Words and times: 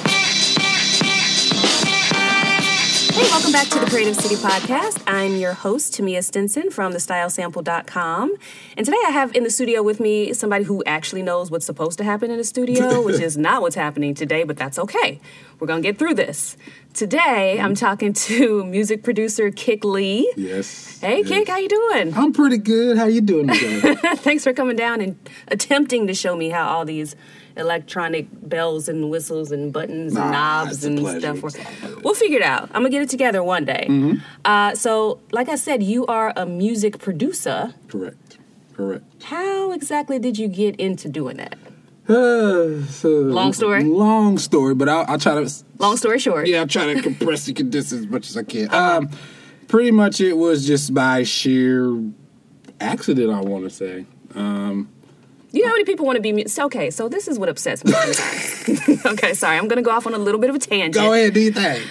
Welcome 3.47 3.69
back 3.69 3.79
to 3.79 3.79
the 3.79 3.89
Creative 3.89 4.13
City 4.13 4.35
Podcast. 4.35 5.01
I'm 5.07 5.37
your 5.37 5.53
host, 5.53 5.93
Tamia 5.93 6.21
Stinson 6.21 6.69
from 6.69 6.91
thestylesample.com. 6.91 8.35
And 8.75 8.85
today 8.85 8.97
I 9.07 9.11
have 9.11 9.33
in 9.37 9.45
the 9.45 9.49
studio 9.49 9.81
with 9.81 10.01
me 10.01 10.33
somebody 10.33 10.65
who 10.65 10.83
actually 10.85 11.23
knows 11.23 11.49
what's 11.49 11.65
supposed 11.65 11.97
to 11.99 12.03
happen 12.03 12.29
in 12.29 12.39
the 12.39 12.43
studio, 12.43 13.01
which 13.01 13.21
is 13.21 13.37
not 13.37 13.61
what's 13.61 13.77
happening 13.77 14.13
today, 14.15 14.43
but 14.43 14.57
that's 14.57 14.77
okay. 14.77 15.21
We're 15.61 15.67
going 15.67 15.81
to 15.81 15.87
get 15.87 15.97
through 15.97 16.15
this. 16.15 16.57
Today, 16.97 17.59
I'm 17.59 17.75
talking 17.75 18.11
to 18.11 18.65
music 18.65 19.03
producer 19.03 19.51
Kick 19.51 19.85
Lee. 19.85 20.33
Yes. 20.35 20.99
Hey, 20.99 21.19
yes. 21.19 21.27
Kick, 21.27 21.47
how 21.47 21.57
you 21.57 21.69
doing? 21.69 22.11
I'm 22.15 22.33
pretty 22.33 22.57
good. 22.57 22.97
How 22.97 23.05
you 23.05 23.21
doing 23.21 23.49
today? 23.49 23.93
Thanks 24.15 24.43
for 24.43 24.51
coming 24.51 24.75
down 24.75 25.01
and 25.01 25.15
attempting 25.49 26.07
to 26.07 26.15
show 26.15 26.35
me 26.35 26.49
how 26.49 26.67
all 26.67 26.85
these 26.85 27.15
electronic 27.55 28.25
bells 28.31 28.89
and 28.89 29.11
whistles 29.11 29.51
and 29.51 29.71
buttons 29.71 30.13
nah, 30.13 30.23
and 30.23 30.31
knobs 30.31 30.83
and 30.85 31.07
stuff. 31.07 32.03
We'll 32.03 32.15
figure 32.15 32.39
it 32.39 32.43
out. 32.43 32.63
I'm 32.73 32.81
gonna 32.81 32.89
get 32.89 33.03
it 33.03 33.11
together 33.11 33.43
one 33.43 33.63
day. 33.63 33.85
Mm-hmm. 33.87 34.15
Uh, 34.43 34.73
so, 34.73 35.19
like 35.31 35.49
I 35.49 35.55
said, 35.55 35.83
you 35.83 36.03
are 36.07 36.33
a 36.35 36.47
music 36.47 36.97
producer. 36.97 37.75
Correct. 37.89 38.39
Correct. 38.73 39.03
How 39.21 39.71
exactly 39.71 40.17
did 40.17 40.39
you 40.39 40.47
get 40.47 40.75
into 40.77 41.09
doing 41.09 41.37
that? 41.37 41.59
Uh, 42.07 42.83
so, 42.89 43.09
long 43.09 43.53
story. 43.53 43.83
Long 43.83 44.37
story, 44.37 44.75
but 44.75 44.89
I'll, 44.89 45.05
I'll, 45.07 45.19
try 45.19 45.43
to. 45.43 45.51
Long 45.79 45.97
story 45.97 46.19
short. 46.19 46.47
Yeah, 46.47 46.61
I'll 46.61 46.67
try 46.67 46.93
to 46.93 47.01
compress 47.01 47.45
the 47.45 47.53
condense 47.53 47.91
as 47.91 48.07
much 48.07 48.29
as 48.29 48.37
I 48.37 48.43
can. 48.43 48.69
Uh-huh. 48.69 48.97
Um, 48.97 49.09
pretty 49.67 49.91
much, 49.91 50.21
it 50.21 50.33
was 50.33 50.65
just 50.65 50.93
by 50.93 51.23
sheer 51.23 52.01
accident. 52.79 53.31
I 53.31 53.41
want 53.41 53.63
to 53.65 53.69
say. 53.69 54.05
Um, 54.35 54.89
you 55.51 55.61
know 55.61 55.69
how 55.69 55.73
many 55.73 55.85
people 55.85 56.05
want 56.05 56.17
to 56.17 56.21
be 56.21 56.33
music? 56.33 56.63
Okay, 56.65 56.89
so 56.89 57.07
this 57.07 57.27
is 57.27 57.39
what 57.39 57.49
upsets 57.49 57.83
me 57.83 57.93
okay, 59.05 59.33
sorry, 59.33 59.57
I'm 59.57 59.67
going 59.67 59.77
to 59.77 59.81
go 59.81 59.91
off 59.91 60.05
on 60.05 60.13
a 60.13 60.17
little 60.17 60.41
bit 60.41 60.49
of 60.49 60.55
a 60.55 60.59
tangent. 60.59 60.93
Go 60.93 61.13
ahead, 61.13 61.33
do 61.33 61.39
your 61.39 61.53
thing. 61.53 61.81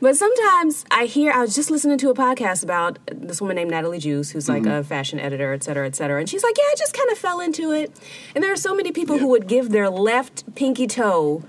But 0.00 0.16
sometimes 0.16 0.84
I 0.90 1.04
hear, 1.04 1.30
I 1.30 1.40
was 1.40 1.54
just 1.54 1.70
listening 1.70 1.98
to 1.98 2.10
a 2.10 2.14
podcast 2.14 2.62
about 2.62 2.98
this 3.06 3.40
woman 3.40 3.56
named 3.56 3.70
Natalie 3.70 3.98
Joos, 3.98 4.30
who's 4.30 4.48
like 4.48 4.62
mm-hmm. 4.62 4.72
a 4.72 4.84
fashion 4.84 5.20
editor, 5.20 5.52
et 5.52 5.62
cetera, 5.62 5.86
et 5.86 5.94
cetera. 5.94 6.18
And 6.18 6.28
she's 6.28 6.42
like, 6.42 6.56
yeah, 6.56 6.64
I 6.64 6.74
just 6.78 6.94
kind 6.94 7.10
of 7.10 7.18
fell 7.18 7.40
into 7.40 7.72
it. 7.72 7.92
And 8.34 8.42
there 8.42 8.52
are 8.52 8.56
so 8.56 8.74
many 8.74 8.92
people 8.92 9.16
yeah. 9.16 9.22
who 9.22 9.28
would 9.28 9.46
give 9.46 9.70
their 9.70 9.90
left 9.90 10.54
pinky 10.54 10.86
toe 10.86 11.44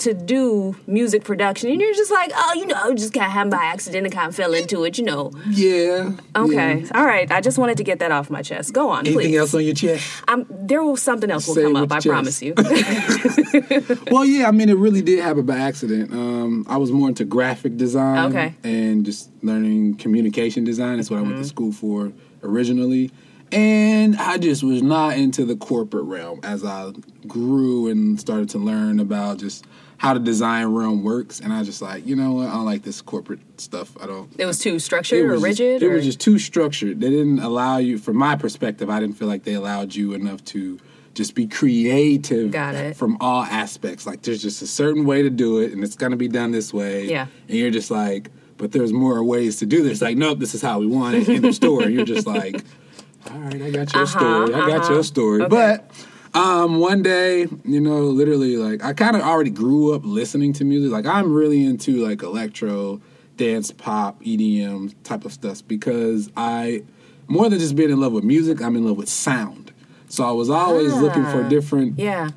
to 0.00 0.14
do 0.14 0.76
music 0.86 1.24
production, 1.24 1.70
and 1.70 1.80
you're 1.80 1.94
just 1.94 2.10
like, 2.10 2.30
oh, 2.34 2.54
you 2.54 2.66
know, 2.66 2.94
just 2.94 3.12
kind 3.12 3.26
of 3.26 3.32
happened 3.32 3.50
by 3.52 3.64
accident 3.64 4.06
and 4.06 4.14
kind 4.14 4.28
of 4.28 4.34
fell 4.34 4.54
into 4.54 4.84
it, 4.84 4.98
you 4.98 5.04
know. 5.04 5.32
Yeah. 5.48 6.12
Okay. 6.34 6.80
Yeah. 6.80 6.90
All 6.94 7.04
right. 7.04 7.30
I 7.30 7.40
just 7.40 7.58
wanted 7.58 7.76
to 7.78 7.84
get 7.84 7.98
that 8.00 8.12
off 8.12 8.30
my 8.30 8.42
chest. 8.42 8.72
Go 8.72 8.88
on. 8.90 9.00
Anything 9.00 9.30
please. 9.30 9.38
else 9.38 9.54
on 9.54 9.64
your 9.64 9.74
chest? 9.74 10.22
Um, 10.28 10.46
there 10.48 10.82
will 10.82 10.96
something 10.96 11.30
else 11.30 11.46
will 11.46 11.56
come 11.56 11.76
up. 11.76 11.92
I 11.92 11.96
chest. 11.96 12.06
promise 12.06 12.42
you. 12.42 12.54
well, 14.10 14.24
yeah. 14.24 14.48
I 14.48 14.50
mean, 14.50 14.68
it 14.68 14.76
really 14.76 15.02
did 15.02 15.20
happen 15.20 15.46
by 15.46 15.58
accident. 15.58 16.12
Um, 16.12 16.66
I 16.68 16.76
was 16.76 16.90
more 16.90 17.08
into 17.08 17.24
graphic 17.24 17.76
design. 17.76 18.30
Okay. 18.30 18.54
And 18.64 19.04
just 19.04 19.30
learning 19.42 19.96
communication 19.96 20.64
design. 20.64 20.96
That's 20.96 21.10
what 21.10 21.18
mm-hmm. 21.18 21.26
I 21.26 21.32
went 21.32 21.44
to 21.46 21.52
mm-hmm. 21.52 21.70
school 21.70 21.72
for 21.72 22.12
originally. 22.42 23.10
And 23.52 24.16
I 24.16 24.38
just 24.38 24.62
was 24.62 24.82
not 24.82 25.16
into 25.16 25.44
the 25.44 25.56
corporate 25.56 26.04
realm 26.04 26.40
as 26.42 26.64
I 26.64 26.92
grew 27.26 27.88
and 27.88 28.20
started 28.20 28.48
to 28.50 28.58
learn 28.58 29.00
about 29.00 29.38
just 29.38 29.64
how 30.00 30.14
the 30.14 30.20
design 30.20 30.64
realm 30.68 31.04
works, 31.04 31.40
and 31.40 31.52
I 31.52 31.58
was 31.58 31.68
just 31.68 31.82
like, 31.82 32.06
you 32.06 32.16
know 32.16 32.32
what, 32.32 32.48
I 32.48 32.52
don't 32.52 32.64
like 32.64 32.82
this 32.84 33.02
corporate 33.02 33.60
stuff. 33.60 33.94
I 34.02 34.06
don't. 34.06 34.32
It 34.38 34.46
was 34.46 34.58
too 34.58 34.78
structured 34.78 35.28
or 35.28 35.36
rigid. 35.36 35.80
Just, 35.80 35.82
or? 35.82 35.92
It 35.92 35.96
was 35.96 36.06
just 36.06 36.20
too 36.20 36.38
structured. 36.38 37.02
They 37.02 37.10
didn't 37.10 37.40
allow 37.40 37.76
you, 37.76 37.98
from 37.98 38.16
my 38.16 38.34
perspective, 38.34 38.88
I 38.88 38.98
didn't 38.98 39.18
feel 39.18 39.28
like 39.28 39.44
they 39.44 39.52
allowed 39.52 39.94
you 39.94 40.14
enough 40.14 40.42
to 40.46 40.78
just 41.12 41.34
be 41.34 41.46
creative 41.46 42.50
Got 42.50 42.76
it. 42.76 42.96
from 42.96 43.18
all 43.20 43.42
aspects. 43.42 44.06
Like 44.06 44.22
there's 44.22 44.40
just 44.40 44.62
a 44.62 44.66
certain 44.66 45.04
way 45.04 45.20
to 45.20 45.28
do 45.28 45.58
it, 45.58 45.72
and 45.72 45.84
it's 45.84 45.96
gonna 45.96 46.16
be 46.16 46.28
done 46.28 46.50
this 46.50 46.72
way. 46.72 47.04
Yeah. 47.04 47.26
And 47.46 47.58
you're 47.58 47.70
just 47.70 47.90
like, 47.90 48.30
but 48.56 48.72
there's 48.72 48.94
more 48.94 49.22
ways 49.22 49.58
to 49.58 49.66
do 49.66 49.82
this. 49.82 50.00
Like, 50.00 50.16
nope, 50.16 50.38
this 50.38 50.54
is 50.54 50.62
how 50.62 50.78
we 50.78 50.86
want 50.86 51.16
it 51.16 51.28
in 51.28 51.42
the 51.42 51.52
store. 51.52 51.82
And 51.82 51.92
you're 51.92 52.06
just 52.06 52.26
like, 52.26 52.64
all 53.30 53.38
right, 53.38 53.60
I 53.60 53.70
got 53.70 53.92
your 53.92 54.04
uh-huh, 54.04 54.06
story. 54.06 54.54
I 54.54 54.60
uh-huh. 54.60 54.78
got 54.78 54.90
your 54.90 55.04
story, 55.04 55.42
okay. 55.42 55.48
but 55.50 55.90
um, 56.34 56.78
one 56.78 57.02
day, 57.02 57.48
you 57.64 57.80
know, 57.80 58.02
literally, 58.02 58.56
like 58.56 58.84
I 58.84 58.92
kind 58.92 59.16
of 59.16 59.22
already 59.22 59.50
grew 59.50 59.94
up 59.94 60.02
listening 60.04 60.52
to 60.54 60.64
music. 60.64 60.92
Like 60.92 61.06
I'm 61.06 61.32
really 61.32 61.64
into 61.64 62.04
like 62.04 62.22
electro, 62.22 63.00
dance, 63.36 63.70
pop, 63.70 64.22
EDM 64.22 64.94
type 65.02 65.24
of 65.24 65.32
stuff 65.32 65.66
because 65.66 66.30
I, 66.36 66.84
more 67.26 67.48
than 67.48 67.58
just 67.58 67.74
being 67.74 67.90
in 67.90 68.00
love 68.00 68.12
with 68.12 68.24
music, 68.24 68.62
I'm 68.62 68.76
in 68.76 68.84
love 68.86 68.96
with 68.96 69.08
sound. 69.08 69.72
So 70.08 70.24
I 70.24 70.30
was 70.32 70.50
always 70.50 70.92
ah, 70.92 71.00
looking 71.00 71.24
for 71.24 71.48
different, 71.48 71.98
yeah, 71.98 72.30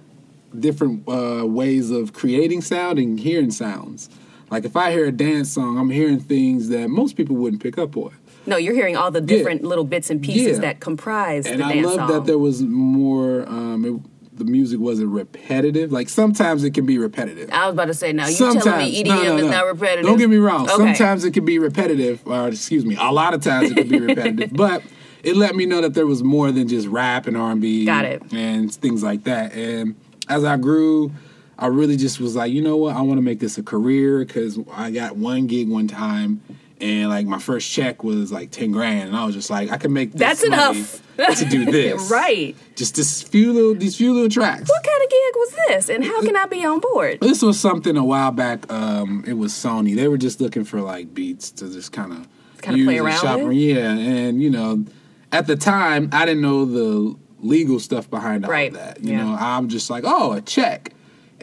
different 0.60 1.08
uh, 1.08 1.46
ways 1.46 1.92
of 1.92 2.14
creating 2.14 2.62
sound 2.62 3.00
and 3.00 3.20
hearing 3.20 3.52
sounds. 3.52 4.10
Like 4.50 4.66
if 4.66 4.75
I 4.75 4.92
hear 4.92 5.06
a 5.06 5.12
dance 5.12 5.52
song, 5.52 5.78
I'm 5.80 5.90
hearing 5.90 6.20
things 6.20 6.70
that 6.70 6.90
most 6.90 7.16
people 7.16 7.36
wouldn't 7.36 7.62
pick 7.62 7.78
up 7.78 7.98
on. 7.98 8.12
No, 8.46 8.58
you're 8.58 8.74
hearing 8.74 8.98
all 8.98 9.12
the 9.12 9.22
different 9.22 9.62
yeah. 9.62 9.68
little 9.68 9.84
bits 9.84 10.09
and 10.09 10.22
pieces 10.22 10.58
yeah. 10.58 10.62
that 10.62 10.80
comprise 10.80 11.46
the 11.46 11.52
dance. 11.52 11.62
and 11.62 11.70
the 11.70 11.74
I 11.74 11.81
dance 11.81 11.98
love 11.98 12.09
that 12.09 12.26
there 12.26 12.38
was 12.38 12.62
more. 12.62 13.48
Um, 13.48 13.86
it, 13.86 14.38
the 14.38 14.46
music 14.46 14.80
wasn't 14.80 15.09
repetitive. 15.09 15.92
Like 15.92 16.09
sometimes 16.09 16.64
it 16.64 16.74
can 16.74 16.86
be 16.86 16.98
repetitive. 16.98 17.52
I 17.52 17.68
was 17.68 17.74
about 17.74 17.86
to 17.86 17.94
say, 17.94 18.14
now 18.14 18.28
you 18.28 18.36
telling 18.36 18.80
me 18.80 19.04
EDM 19.04 19.08
no, 19.08 19.16
no, 19.16 19.38
no. 19.38 19.38
is 19.38 19.52
not 19.52 19.66
repetitive. 19.68 20.06
Don't 20.06 20.18
get 20.18 20.30
me 20.30 20.38
wrong. 20.38 20.64
Okay. 20.64 20.76
Sometimes 20.76 21.24
it 21.24 21.34
can 21.34 21.46
be 21.46 21.59
repetitive. 21.59 22.26
Or 22.26 22.48
excuse 22.48 22.86
me, 22.86 22.98
a 23.00 23.12
lot 23.12 23.34
of 23.34 23.42
times 23.42 23.72
it 23.72 23.76
can 23.76 23.88
be 23.88 24.00
repetitive. 24.00 24.52
but 24.54 24.84
it 25.24 25.36
let 25.36 25.56
me 25.56 25.66
know 25.66 25.81
that 25.81 25.94
there 25.94 26.08
was 26.08 26.24
more 26.24 26.52
than 26.52 26.68
just 26.68 26.88
rap 26.88 27.28
and 27.28 27.38
R 27.38 27.52
and 27.52 27.62
B. 27.62 27.86
Got 27.86 28.06
it. 28.06 28.34
And 28.34 28.74
things 28.74 29.04
like 29.04 29.24
that. 29.25 29.54
And 29.54 29.96
as 30.30 30.44
I 30.44 30.58
grew. 30.58 31.12
I 31.56 31.68
really 31.68 31.98
just 31.98 32.20
was 32.20 32.36
like, 32.36 32.52
you 32.52 32.64
know 32.64 32.75
what? 32.78 32.96
I 32.96 33.02
want 33.02 33.20
to 33.20 33.22
make 33.22 33.40
this 33.40 33.60
a 33.60 33.64
career 33.64 34.25
because 34.25 34.58
I 34.72 34.90
got 34.90 35.18
one 35.18 35.46
gig 35.46 35.70
one 35.70 35.88
time 35.88 36.42
and 36.83 37.09
like 37.09 37.25
my 37.25 37.39
first 37.39 37.71
check 37.71 38.03
was 38.03 38.31
like 38.31 38.51
10 38.51 38.71
grand 38.71 39.07
and 39.09 39.17
i 39.17 39.25
was 39.25 39.33
just 39.33 39.49
like 39.49 39.71
i 39.71 39.77
can 39.77 39.94
make 39.94 40.11
that's 40.11 40.44
enough. 40.44 41.01
to 41.17 41.45
do 41.45 41.66
this. 41.71 42.09
Right. 42.09 42.55
Just 42.75 42.95
this 42.95 43.21
few 43.21 43.53
little 43.53 43.75
these 43.75 43.95
few 43.95 44.13
little 44.13 44.29
tracks. 44.29 44.67
What 44.67 44.83
kind 44.83 45.03
of 45.03 45.09
gig 45.09 45.33
was 45.35 45.55
this 45.67 45.89
and 45.89 46.03
how 46.03 46.23
can 46.23 46.35
i 46.35 46.47
be 46.47 46.66
on 46.66 46.79
board? 46.79 47.19
This 47.21 47.41
was 47.44 47.59
something 47.59 47.95
a 47.95 48.03
while 48.03 48.31
back 48.31 48.71
um 48.71 49.23
it 49.27 49.33
was 49.33 49.53
sony. 49.53 49.95
They 49.95 50.07
were 50.07 50.17
just 50.17 50.41
looking 50.41 50.63
for 50.63 50.81
like 50.81 51.13
beats 51.13 51.51
to 51.51 51.71
just 51.71 51.91
kind 51.91 52.11
of 52.11 52.27
kind 52.57 52.79
of 52.79 52.85
play 52.85 52.97
around 52.97 53.19
shop. 53.19 53.39
with? 53.41 53.53
Yeah 53.53 53.91
and 53.91 54.41
you 54.41 54.50
know 54.50 54.85
at 55.31 55.47
the 55.47 55.55
time 55.55 56.09
i 56.11 56.25
didn't 56.25 56.41
know 56.41 56.65
the 56.65 57.15
legal 57.39 57.79
stuff 57.79 58.09
behind 58.09 58.45
all 58.45 58.51
right. 58.51 58.73
that. 58.73 59.03
You 59.03 59.11
yeah. 59.11 59.23
know 59.23 59.35
i'm 59.39 59.69
just 59.69 59.89
like 59.89 60.03
oh 60.05 60.33
a 60.33 60.41
check 60.41 60.94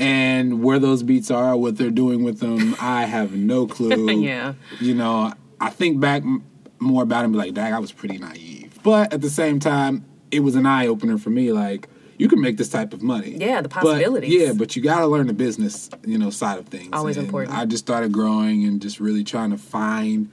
and 0.01 0.63
where 0.63 0.79
those 0.79 1.03
beats 1.03 1.31
are, 1.31 1.57
what 1.57 1.77
they're 1.77 1.91
doing 1.91 2.25
with 2.25 2.41
them, 2.41 2.75
I 2.81 3.05
have 3.05 3.33
no 3.33 3.67
clue. 3.69 4.11
yeah. 4.21 4.55
You 4.81 4.95
know, 4.95 5.33
I 5.61 5.71
think 5.71 6.01
back 6.01 6.23
more 6.79 7.03
about 7.03 7.21
it 7.21 7.25
and 7.25 7.33
be 7.35 7.39
like, 7.39 7.55
dang, 7.55 7.75
I 7.75 7.79
was 7.79 7.93
pretty 7.93 8.19
naive. 8.19 8.79
But 8.83 9.13
at 9.13 9.21
the 9.21 9.31
same 9.31 9.61
time, 9.61 10.05
it 10.31 10.41
was 10.41 10.55
an 10.55 10.65
eye 10.65 10.87
opener 10.87 11.19
for 11.19 11.31
me. 11.31 11.53
Like, 11.53 11.87
you 12.17 12.29
can 12.29 12.41
make 12.41 12.57
this 12.57 12.69
type 12.69 12.93
of 12.93 13.03
money. 13.03 13.37
Yeah, 13.39 13.61
the 13.61 13.69
possibilities. 13.69 14.31
But, 14.31 14.47
yeah, 14.47 14.53
but 14.55 14.77
you 14.77 14.83
got 14.83 15.01
to 15.01 15.07
learn 15.07 15.27
the 15.27 15.33
business, 15.35 15.91
you 16.07 16.19
know, 16.19 16.31
side 16.31 16.59
of 16.59 16.67
things. 16.67 16.91
Always 16.93 17.17
and 17.17 17.27
important. 17.27 17.55
I 17.57 17.67
just 17.67 17.85
started 17.85 18.13
growing 18.13 18.65
and 18.65 18.81
just 18.81 19.01
really 19.01 19.25
trying 19.25 19.51
to 19.51 19.59
find 19.59 20.31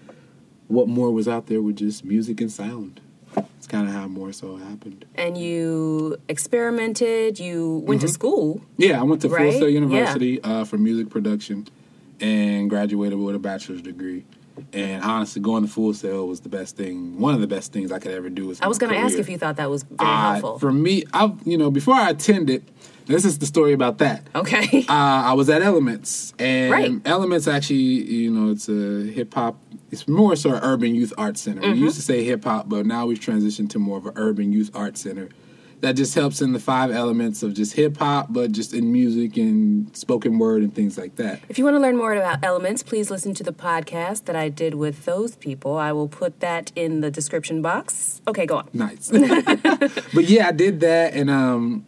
what 0.68 0.88
more 0.88 1.12
was 1.12 1.28
out 1.28 1.48
there 1.48 1.62
with 1.62 1.78
just 1.78 2.04
music 2.06 2.42
and 2.42 2.52
sound. 2.52 3.02
It's 3.68 3.74
kind 3.74 3.86
of 3.86 3.94
how 3.94 4.08
more 4.08 4.31
so 4.31 4.56
happened. 4.56 5.04
And 5.16 5.38
you 5.38 6.16
experimented. 6.30 7.38
You 7.38 7.84
went 7.86 8.00
mm-hmm. 8.00 8.08
to 8.08 8.14
school. 8.14 8.62
Yeah, 8.78 8.98
I 8.98 9.04
went 9.04 9.22
to 9.24 9.30
right? 9.30 9.52
Full 9.52 9.60
Sail 9.60 9.69
University 9.69 10.40
yeah. 10.42 10.62
uh, 10.62 10.64
for 10.64 10.78
music 10.78 11.10
production, 11.10 11.68
and 12.22 12.69
graduated 12.69 13.19
with 13.19 13.36
a 13.36 13.40
bachelor's 13.40 13.81
degree. 13.81 14.24
And 14.72 15.04
honestly, 15.04 15.42
going 15.42 15.64
to 15.64 15.69
Full 15.69 15.94
Sail 15.94 16.30
was 16.30 16.40
the 16.40 16.50
best 16.50 16.78
thing. 16.78 17.19
One 17.19 17.36
of 17.36 17.42
the 17.42 17.48
best 17.48 17.74
things 17.74 17.92
I 17.92 18.00
could 18.00 18.14
ever 18.14 18.30
do. 18.30 18.48
Was 18.48 18.62
I 18.62 18.68
was 18.68 18.78
going 18.78 18.94
to 18.94 19.00
ask 19.00 19.18
if 19.18 19.28
you 19.28 19.38
thought 19.38 19.58
that 19.58 19.70
was 19.70 19.84
very 19.84 20.10
uh, 20.10 20.31
helpful. 20.31 20.60
For 20.60 20.72
me, 20.72 21.04
I 21.12 21.34
you 21.44 21.58
know 21.58 21.70
before 21.70 21.96
I 21.96 22.12
attended, 22.12 22.63
this 23.07 23.25
is 23.25 23.39
the 23.39 23.45
story 23.45 23.74
about 23.74 23.98
that. 24.00 24.27
Okay. 24.36 24.86
Uh, 24.98 25.31
I 25.31 25.33
was 25.33 25.50
at 25.50 25.62
Elements, 25.62 26.33
and 26.39 26.71
right. 26.71 26.92
Elements 27.06 27.48
actually, 27.48 27.77
you 27.77 28.31
know, 28.31 28.51
it's 28.51 28.69
a 28.69 29.04
hip 29.12 29.33
hop. 29.33 29.59
It's 29.92 30.07
more 30.07 30.36
so 30.36 30.54
an 30.54 30.63
urban 30.63 30.95
youth 30.95 31.13
art 31.18 31.38
center. 31.38 31.62
Mm-hmm. 31.62 31.71
We 31.74 31.80
used 31.80 31.95
to 31.98 32.01
say 32.01 32.24
hip 32.24 32.44
hop, 32.44 32.69
but 32.69 32.86
now 32.86 33.06
we've 33.06 33.19
transitioned 33.19 33.69
to 33.71 33.80
more 33.80 33.98
of 33.98 34.06
an 34.06 34.13
urban 34.15 34.51
youth 34.54 34.71
art 34.74 34.98
center. 34.98 35.30
that 35.81 35.94
just 35.94 36.15
helps 36.15 36.42
in 36.42 36.54
the 36.54 36.59
five 36.59 36.89
elements 36.92 37.44
of 37.44 37.54
just 37.54 37.74
hip 37.74 37.98
hop, 37.98 38.27
but 38.31 38.51
just 38.51 38.74
in 38.74 38.92
music 38.92 39.38
and 39.38 39.95
spoken 39.95 40.39
word 40.39 40.62
and 40.63 40.74
things 40.74 40.98
like 40.98 41.15
that. 41.18 41.39
If 41.50 41.57
you 41.60 41.63
want 41.65 41.75
to 41.75 41.80
learn 41.80 41.98
more 41.98 42.13
about 42.13 42.44
elements, 42.44 42.81
please 42.81 43.12
listen 43.12 43.33
to 43.36 43.44
the 43.44 43.53
podcast 43.53 44.25
that 44.25 44.36
I 44.36 44.50
did 44.50 44.74
with 44.74 45.06
those 45.06 45.36
people. 45.36 45.77
I 45.77 45.92
will 45.92 46.07
put 46.07 46.39
that 46.39 46.71
in 46.75 47.01
the 47.01 47.12
description 47.12 47.62
box. 47.62 48.21
Okay, 48.27 48.45
go 48.48 48.57
on. 48.57 48.69
Nice. 48.74 49.10
but 49.12 50.25
yeah, 50.25 50.48
I 50.48 50.51
did 50.51 50.80
that 50.80 51.13
and 51.13 51.30
um 51.30 51.86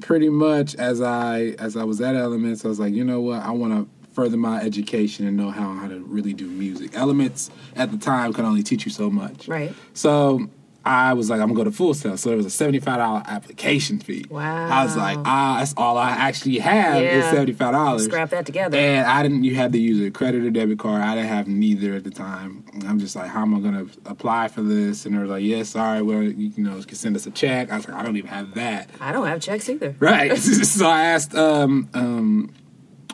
pretty 0.00 0.28
much 0.28 0.74
as 0.76 1.00
I 1.00 1.54
as 1.58 1.76
I 1.76 1.84
was 1.84 2.00
at 2.00 2.16
Elements, 2.16 2.64
I 2.64 2.68
was 2.68 2.80
like, 2.80 2.94
you 2.94 3.04
know 3.04 3.20
what, 3.20 3.42
I 3.42 3.50
want 3.50 3.72
to 3.72 3.88
further 4.12 4.36
my 4.36 4.60
education 4.60 5.26
and 5.26 5.36
know 5.36 5.50
how 5.50 5.74
how 5.74 5.88
to 5.88 6.00
really 6.00 6.32
do 6.32 6.46
music. 6.46 6.90
Elements 6.94 7.50
at 7.76 7.90
the 7.90 7.98
time 7.98 8.32
could 8.32 8.44
only 8.44 8.62
teach 8.62 8.84
you 8.84 8.90
so 8.90 9.10
much. 9.10 9.48
Right. 9.48 9.72
So 9.94 10.48
I 10.88 11.12
was 11.12 11.28
like, 11.28 11.38
I'm 11.40 11.48
gonna 11.48 11.58
go 11.58 11.64
to 11.64 11.70
Full 11.70 11.92
Sail. 11.92 12.16
So 12.16 12.30
there 12.30 12.36
was 12.38 12.46
a 12.46 12.50
seventy-five 12.50 12.96
dollar 12.96 13.22
application 13.26 13.98
fee. 13.98 14.24
Wow. 14.30 14.68
I 14.68 14.84
was 14.84 14.96
like, 14.96 15.18
ah, 15.24 15.56
that's 15.58 15.74
all 15.76 15.98
I 15.98 16.10
actually 16.12 16.58
have 16.60 17.02
is 17.02 17.26
seventy-five 17.26 17.72
dollars. 17.72 18.04
Scrap 18.06 18.30
that 18.30 18.46
together. 18.46 18.78
And 18.78 19.06
I 19.06 19.22
didn't. 19.22 19.44
You 19.44 19.54
had 19.54 19.72
to 19.72 19.78
use 19.78 20.00
a 20.00 20.10
credit 20.10 20.44
or 20.44 20.50
debit 20.50 20.78
card. 20.78 21.02
I 21.02 21.14
didn't 21.14 21.28
have 21.28 21.46
neither 21.46 21.94
at 21.94 22.04
the 22.04 22.10
time. 22.10 22.64
I'm 22.86 22.98
just 22.98 23.14
like, 23.14 23.28
how 23.28 23.42
am 23.42 23.54
I 23.54 23.60
gonna 23.60 23.86
apply 24.06 24.48
for 24.48 24.62
this? 24.62 25.04
And 25.04 25.14
they 25.14 25.18
were 25.18 25.26
like, 25.26 25.44
yes, 25.44 25.68
sorry, 25.68 26.00
well, 26.00 26.22
you 26.22 26.52
know, 26.56 26.76
you 26.76 26.84
can 26.84 26.96
send 26.96 27.16
us 27.16 27.26
a 27.26 27.30
check. 27.32 27.70
I 27.70 27.76
was 27.76 27.86
like, 27.86 27.96
I 27.96 28.02
don't 28.02 28.16
even 28.16 28.30
have 28.30 28.54
that. 28.54 28.88
I 28.98 29.12
don't 29.12 29.26
have 29.26 29.42
checks 29.42 29.68
either. 29.68 29.94
Right. 29.98 30.38
so 30.38 30.86
I 30.88 31.02
asked 31.02 31.34
um, 31.34 31.90
um, 31.92 32.54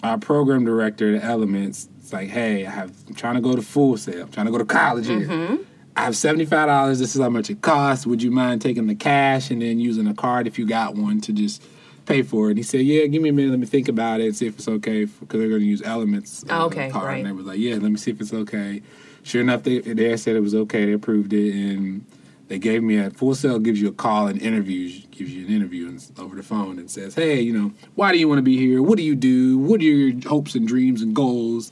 our 0.04 0.18
program 0.18 0.64
director 0.64 1.16
at 1.16 1.24
Elements. 1.24 1.88
It's 1.98 2.12
like, 2.12 2.28
hey, 2.28 2.66
I 2.66 2.70
have, 2.70 2.92
I'm 3.08 3.14
trying 3.14 3.34
to 3.34 3.40
go 3.40 3.56
to 3.56 3.62
Full 3.62 3.96
Sail. 3.96 4.22
I'm 4.22 4.30
trying 4.30 4.46
to 4.46 4.52
go 4.52 4.58
to 4.58 4.64
college 4.64 5.06
here. 5.06 5.58
I 5.96 6.02
have 6.02 6.16
seventy 6.16 6.44
five 6.44 6.66
dollars. 6.68 6.98
This 6.98 7.14
is 7.14 7.22
how 7.22 7.28
much 7.30 7.50
it 7.50 7.62
costs. 7.62 8.06
Would 8.06 8.22
you 8.22 8.30
mind 8.30 8.62
taking 8.62 8.86
the 8.86 8.94
cash 8.94 9.50
and 9.50 9.62
then 9.62 9.78
using 9.78 10.06
a 10.06 10.14
card 10.14 10.46
if 10.46 10.58
you 10.58 10.66
got 10.66 10.94
one 10.96 11.20
to 11.22 11.32
just 11.32 11.62
pay 12.06 12.22
for 12.22 12.48
it? 12.48 12.50
And 12.50 12.58
he 12.58 12.62
said, 12.64 12.80
yeah, 12.80 13.06
give 13.06 13.22
me 13.22 13.28
a 13.28 13.32
minute. 13.32 13.50
Let 13.50 13.60
me 13.60 13.66
think 13.66 13.88
about 13.88 14.20
it. 14.20 14.34
See 14.34 14.46
if 14.46 14.58
it's 14.58 14.68
okay 14.68 15.04
because 15.04 15.38
they're 15.38 15.48
going 15.48 15.60
to 15.60 15.66
use 15.66 15.82
Elements. 15.82 16.44
Oh, 16.50 16.66
okay, 16.66 16.90
card. 16.90 17.04
right. 17.06 17.18
And 17.18 17.26
they 17.26 17.32
were 17.32 17.42
like, 17.42 17.58
yeah, 17.58 17.74
let 17.74 17.90
me 17.90 17.96
see 17.96 18.10
if 18.10 18.20
it's 18.20 18.32
okay. 18.32 18.82
Sure 19.22 19.40
enough, 19.40 19.62
they 19.62 19.78
they 19.78 20.16
said 20.16 20.36
it 20.36 20.40
was 20.40 20.54
okay. 20.54 20.86
They 20.86 20.92
approved 20.92 21.32
it 21.32 21.54
and. 21.54 22.04
They 22.46 22.58
gave 22.58 22.82
me 22.82 22.98
a 22.98 23.08
Full 23.08 23.34
Sail 23.34 23.58
gives 23.58 23.80
you 23.80 23.88
a 23.88 23.92
call 23.92 24.26
and 24.26 24.40
interviews 24.40 25.06
gives 25.10 25.34
you 25.34 25.46
an 25.46 25.52
interview 25.52 25.88
and, 25.88 26.06
over 26.18 26.36
the 26.36 26.42
phone 26.42 26.78
and 26.78 26.90
says, 26.90 27.14
"Hey, 27.14 27.40
you 27.40 27.58
know, 27.58 27.72
why 27.94 28.12
do 28.12 28.18
you 28.18 28.28
want 28.28 28.38
to 28.38 28.42
be 28.42 28.58
here? 28.58 28.82
What 28.82 28.98
do 28.98 29.02
you 29.02 29.14
do? 29.16 29.56
What 29.56 29.80
are 29.80 29.84
your 29.84 30.28
hopes 30.28 30.54
and 30.54 30.68
dreams 30.68 31.00
and 31.00 31.16
goals?" 31.16 31.70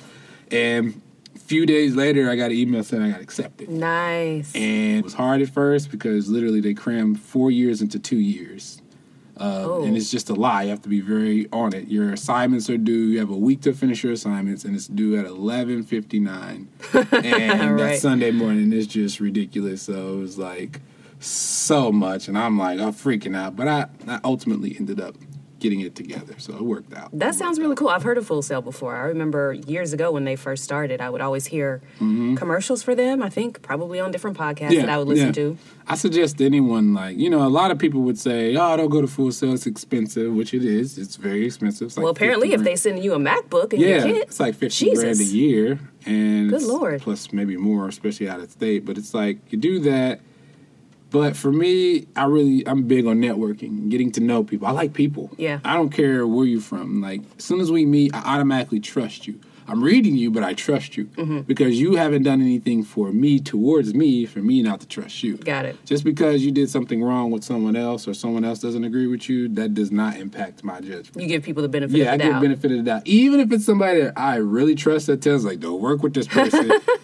And 0.50 1.00
few 1.38 1.66
days 1.66 1.94
later, 1.94 2.30
I 2.30 2.36
got 2.36 2.50
an 2.50 2.56
email 2.56 2.82
saying 2.84 3.02
I 3.02 3.10
got 3.10 3.20
accepted. 3.20 3.68
Nice. 3.68 4.54
And 4.54 4.98
it 4.98 5.04
was 5.04 5.14
hard 5.14 5.42
at 5.42 5.48
first 5.50 5.90
because 5.90 6.28
literally 6.28 6.60
they 6.60 6.74
crammed 6.74 7.20
four 7.20 7.50
years 7.50 7.80
into 7.82 7.98
two 7.98 8.18
years. 8.18 8.80
Uh, 9.36 9.64
Oh. 9.64 9.84
And 9.84 9.96
it's 9.96 10.10
just 10.10 10.28
a 10.30 10.34
lie. 10.34 10.64
You 10.64 10.68
have 10.70 10.82
to 10.82 10.88
be 10.88 11.00
very 11.00 11.48
on 11.52 11.74
it. 11.74 11.88
Your 11.88 12.12
assignments 12.12 12.68
are 12.70 12.76
due. 12.76 12.92
You 13.08 13.18
have 13.18 13.30
a 13.30 13.36
week 13.36 13.62
to 13.62 13.72
finish 13.72 14.04
your 14.04 14.12
assignments, 14.12 14.64
and 14.64 14.76
it's 14.76 14.86
due 14.86 15.18
at 15.18 15.24
eleven 15.24 15.82
fifty 15.82 16.20
nine. 16.20 16.68
and 16.92 17.12
Right. 17.12 17.76
that 17.78 17.98
Sunday 17.98 18.30
morning 18.30 18.72
is 18.72 18.86
just 18.86 19.18
ridiculous. 19.20 19.82
So 19.82 20.14
it 20.14 20.20
was 20.20 20.38
like 20.38 20.80
so 21.18 21.90
much, 21.90 22.28
and 22.28 22.36
I'm 22.38 22.58
like 22.58 22.78
I'm 22.78 22.92
freaking 22.92 23.34
out. 23.36 23.56
But 23.56 23.68
I, 23.68 23.86
I 24.06 24.20
ultimately 24.22 24.76
ended 24.78 25.00
up 25.00 25.16
getting 25.62 25.80
it 25.80 25.94
together, 25.94 26.34
so 26.38 26.54
it 26.54 26.62
worked 26.62 26.92
out. 26.92 27.16
That 27.16 27.34
sounds 27.34 27.58
really 27.58 27.76
cool. 27.76 27.88
I've 27.88 28.02
heard 28.02 28.18
of 28.18 28.26
Full 28.26 28.42
Sail 28.42 28.60
before. 28.60 28.96
I 28.96 29.04
remember 29.04 29.52
years 29.52 29.92
ago 29.92 30.10
when 30.10 30.24
they 30.24 30.36
first 30.36 30.64
started, 30.64 31.00
I 31.00 31.08
would 31.08 31.20
always 31.20 31.46
hear 31.46 31.80
mm-hmm. 31.96 32.34
commercials 32.34 32.82
for 32.82 32.94
them. 32.94 33.22
I 33.22 33.30
think 33.30 33.62
probably 33.62 34.00
on 34.00 34.10
different 34.10 34.36
podcasts 34.36 34.76
that 34.76 34.88
I 34.88 34.98
would 34.98 35.08
listen 35.08 35.28
yeah. 35.28 35.32
to. 35.32 35.58
I 35.86 35.94
suggest 35.94 36.40
anyone 36.40 36.94
like 36.94 37.16
you 37.16 37.30
know 37.30 37.46
a 37.46 37.48
lot 37.48 37.70
of 37.70 37.78
people 37.78 38.02
would 38.02 38.18
say, 38.18 38.56
"Oh, 38.56 38.76
don't 38.76 38.90
go 38.90 39.00
to 39.00 39.06
Full 39.06 39.32
Sail; 39.32 39.54
it's 39.54 39.66
expensive," 39.66 40.32
which 40.32 40.52
it 40.52 40.64
is. 40.64 40.98
It's 40.98 41.16
very 41.16 41.46
expensive. 41.46 41.86
It's 41.86 41.96
like 41.96 42.02
Well, 42.02 42.12
apparently, 42.12 42.52
if 42.52 42.62
they 42.62 42.76
send 42.76 43.02
you 43.02 43.14
a 43.14 43.18
MacBook 43.18 43.72
and 43.72 43.80
yeah, 43.80 44.04
your 44.04 44.16
it's 44.22 44.40
like 44.40 44.54
fifty 44.54 44.86
Jesus. 44.86 45.02
grand 45.02 45.20
a 45.20 45.24
year, 45.24 45.78
and 46.04 46.50
Good 46.50 46.62
Lord. 46.62 47.00
plus 47.00 47.32
maybe 47.32 47.56
more, 47.56 47.88
especially 47.88 48.28
out 48.28 48.40
of 48.40 48.50
state. 48.50 48.84
But 48.84 48.98
it's 48.98 49.14
like 49.14 49.38
you 49.50 49.58
do 49.58 49.78
that. 49.80 50.20
But 51.12 51.36
for 51.36 51.52
me, 51.52 52.06
I 52.16 52.24
really 52.24 52.66
I'm 52.66 52.84
big 52.84 53.06
on 53.06 53.20
networking, 53.20 53.90
getting 53.90 54.10
to 54.12 54.20
know 54.20 54.42
people. 54.42 54.66
I 54.66 54.70
like 54.72 54.94
people. 54.94 55.30
Yeah. 55.36 55.60
I 55.64 55.74
don't 55.74 55.90
care 55.90 56.26
where 56.26 56.46
you're 56.46 56.60
from. 56.60 57.00
Like 57.02 57.20
as 57.38 57.44
soon 57.44 57.60
as 57.60 57.70
we 57.70 57.84
meet, 57.86 58.14
I 58.14 58.20
automatically 58.36 58.80
trust 58.80 59.26
you. 59.26 59.38
I'm 59.68 59.82
reading 59.82 60.16
you, 60.16 60.30
but 60.32 60.42
I 60.42 60.54
trust 60.54 60.96
you 60.96 61.04
Mm-hmm. 61.04 61.40
because 61.42 61.78
you 61.80 61.94
haven't 61.94 62.24
done 62.24 62.40
anything 62.42 62.82
for 62.82 63.12
me 63.12 63.38
towards 63.38 63.94
me 63.94 64.26
for 64.26 64.40
me 64.40 64.60
not 64.60 64.80
to 64.80 64.88
trust 64.88 65.22
you. 65.22 65.36
Got 65.36 65.66
it. 65.66 65.76
Just 65.86 66.02
because 66.02 66.42
you 66.44 66.50
did 66.50 66.68
something 66.68 67.00
wrong 67.02 67.30
with 67.30 67.44
someone 67.44 67.76
else 67.76 68.08
or 68.08 68.12
someone 68.12 68.44
else 68.44 68.58
doesn't 68.58 68.82
agree 68.82 69.06
with 69.06 69.28
you, 69.28 69.48
that 69.50 69.72
does 69.72 69.92
not 69.92 70.16
impact 70.16 70.64
my 70.64 70.80
judgment. 70.80 71.14
You 71.22 71.28
give 71.28 71.44
people 71.44 71.62
the 71.62 71.68
benefit 71.68 71.96
Yeah, 71.96 72.10
I 72.10 72.14
of 72.14 72.18
the 72.18 72.24
give 72.24 72.32
doubt. 72.32 72.42
benefit 72.42 72.70
of 72.72 72.76
the 72.78 72.82
doubt. 72.82 73.02
Even 73.06 73.38
if 73.38 73.52
it's 73.52 73.64
somebody 73.64 74.00
that 74.02 74.18
I 74.18 74.36
really 74.36 74.74
trust 74.74 75.06
that 75.06 75.22
tells 75.22 75.44
like, 75.44 75.60
don't 75.60 75.80
work 75.80 76.02
with 76.02 76.14
this 76.14 76.26
person, 76.26 76.72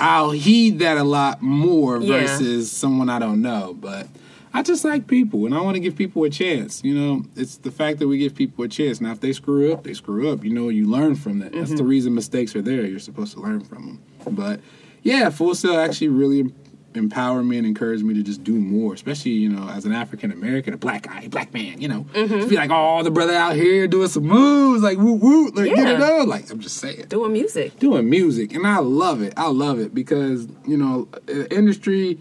I'll 0.00 0.30
heed 0.30 0.78
that 0.80 0.96
a 0.96 1.04
lot 1.04 1.42
more 1.42 2.00
Yeah. 2.00 2.20
versus 2.20 2.72
someone 2.72 3.08
I 3.10 3.18
don't 3.18 3.42
know. 3.42 3.76
But 3.78 4.08
I 4.52 4.62
just 4.62 4.84
like 4.84 5.06
people 5.06 5.46
and 5.46 5.54
I 5.54 5.60
want 5.60 5.74
to 5.76 5.80
give 5.80 5.94
people 5.94 6.24
a 6.24 6.30
chance. 6.30 6.82
You 6.82 6.94
know, 6.98 7.24
it's 7.36 7.58
the 7.58 7.70
fact 7.70 7.98
that 8.00 8.08
we 8.08 8.18
give 8.18 8.34
people 8.34 8.64
a 8.64 8.68
chance. 8.68 9.00
Now, 9.00 9.12
if 9.12 9.20
they 9.20 9.32
screw 9.32 9.72
up, 9.72 9.84
they 9.84 9.94
screw 9.94 10.32
up. 10.32 10.42
You 10.42 10.50
know, 10.52 10.68
you 10.70 10.86
learn 10.88 11.14
from 11.14 11.38
that. 11.40 11.52
That's 11.52 11.68
Mm-hmm. 11.68 11.76
the 11.76 11.84
reason 11.84 12.14
mistakes 12.14 12.56
are 12.56 12.62
there. 12.62 12.84
You're 12.86 12.98
supposed 12.98 13.34
to 13.34 13.40
learn 13.40 13.60
from 13.60 13.86
them. 14.24 14.34
But 14.34 14.60
yeah, 15.02 15.30
Full 15.30 15.54
Sail 15.54 15.78
actually 15.78 16.08
really 16.08 16.52
empowered 16.94 17.44
me 17.44 17.56
and 17.56 17.66
encourage 17.66 18.02
me 18.02 18.14
to 18.14 18.22
just 18.22 18.42
do 18.42 18.54
more, 18.54 18.94
especially, 18.94 19.32
you 19.32 19.48
know, 19.48 19.68
as 19.68 19.84
an 19.84 19.92
African 19.92 20.32
American, 20.32 20.74
a 20.74 20.76
black 20.76 21.02
guy, 21.02 21.28
black 21.28 21.54
man, 21.54 21.80
you 21.80 21.88
know. 21.88 22.04
Mm-hmm. 22.12 22.40
To 22.40 22.46
be 22.46 22.56
like, 22.56 22.70
oh, 22.72 23.02
the 23.02 23.10
brother 23.10 23.34
out 23.34 23.54
here 23.54 23.86
doing 23.86 24.08
some 24.08 24.24
moves, 24.24 24.82
like 24.82 24.98
woo 24.98 25.14
woo, 25.14 25.50
like 25.50 25.74
get 25.74 25.88
it 25.88 26.00
on. 26.02 26.28
Like, 26.28 26.50
I'm 26.50 26.60
just 26.60 26.78
saying 26.78 27.06
Doing 27.08 27.32
music. 27.32 27.78
doing 27.78 28.08
music 28.10 28.52
and 28.54 28.66
I 28.66 28.78
love 28.78 29.22
it. 29.22 29.34
I 29.36 29.48
love 29.48 29.78
it 29.78 29.94
because, 29.94 30.48
you 30.66 30.76
know, 30.76 31.08
industry 31.50 32.18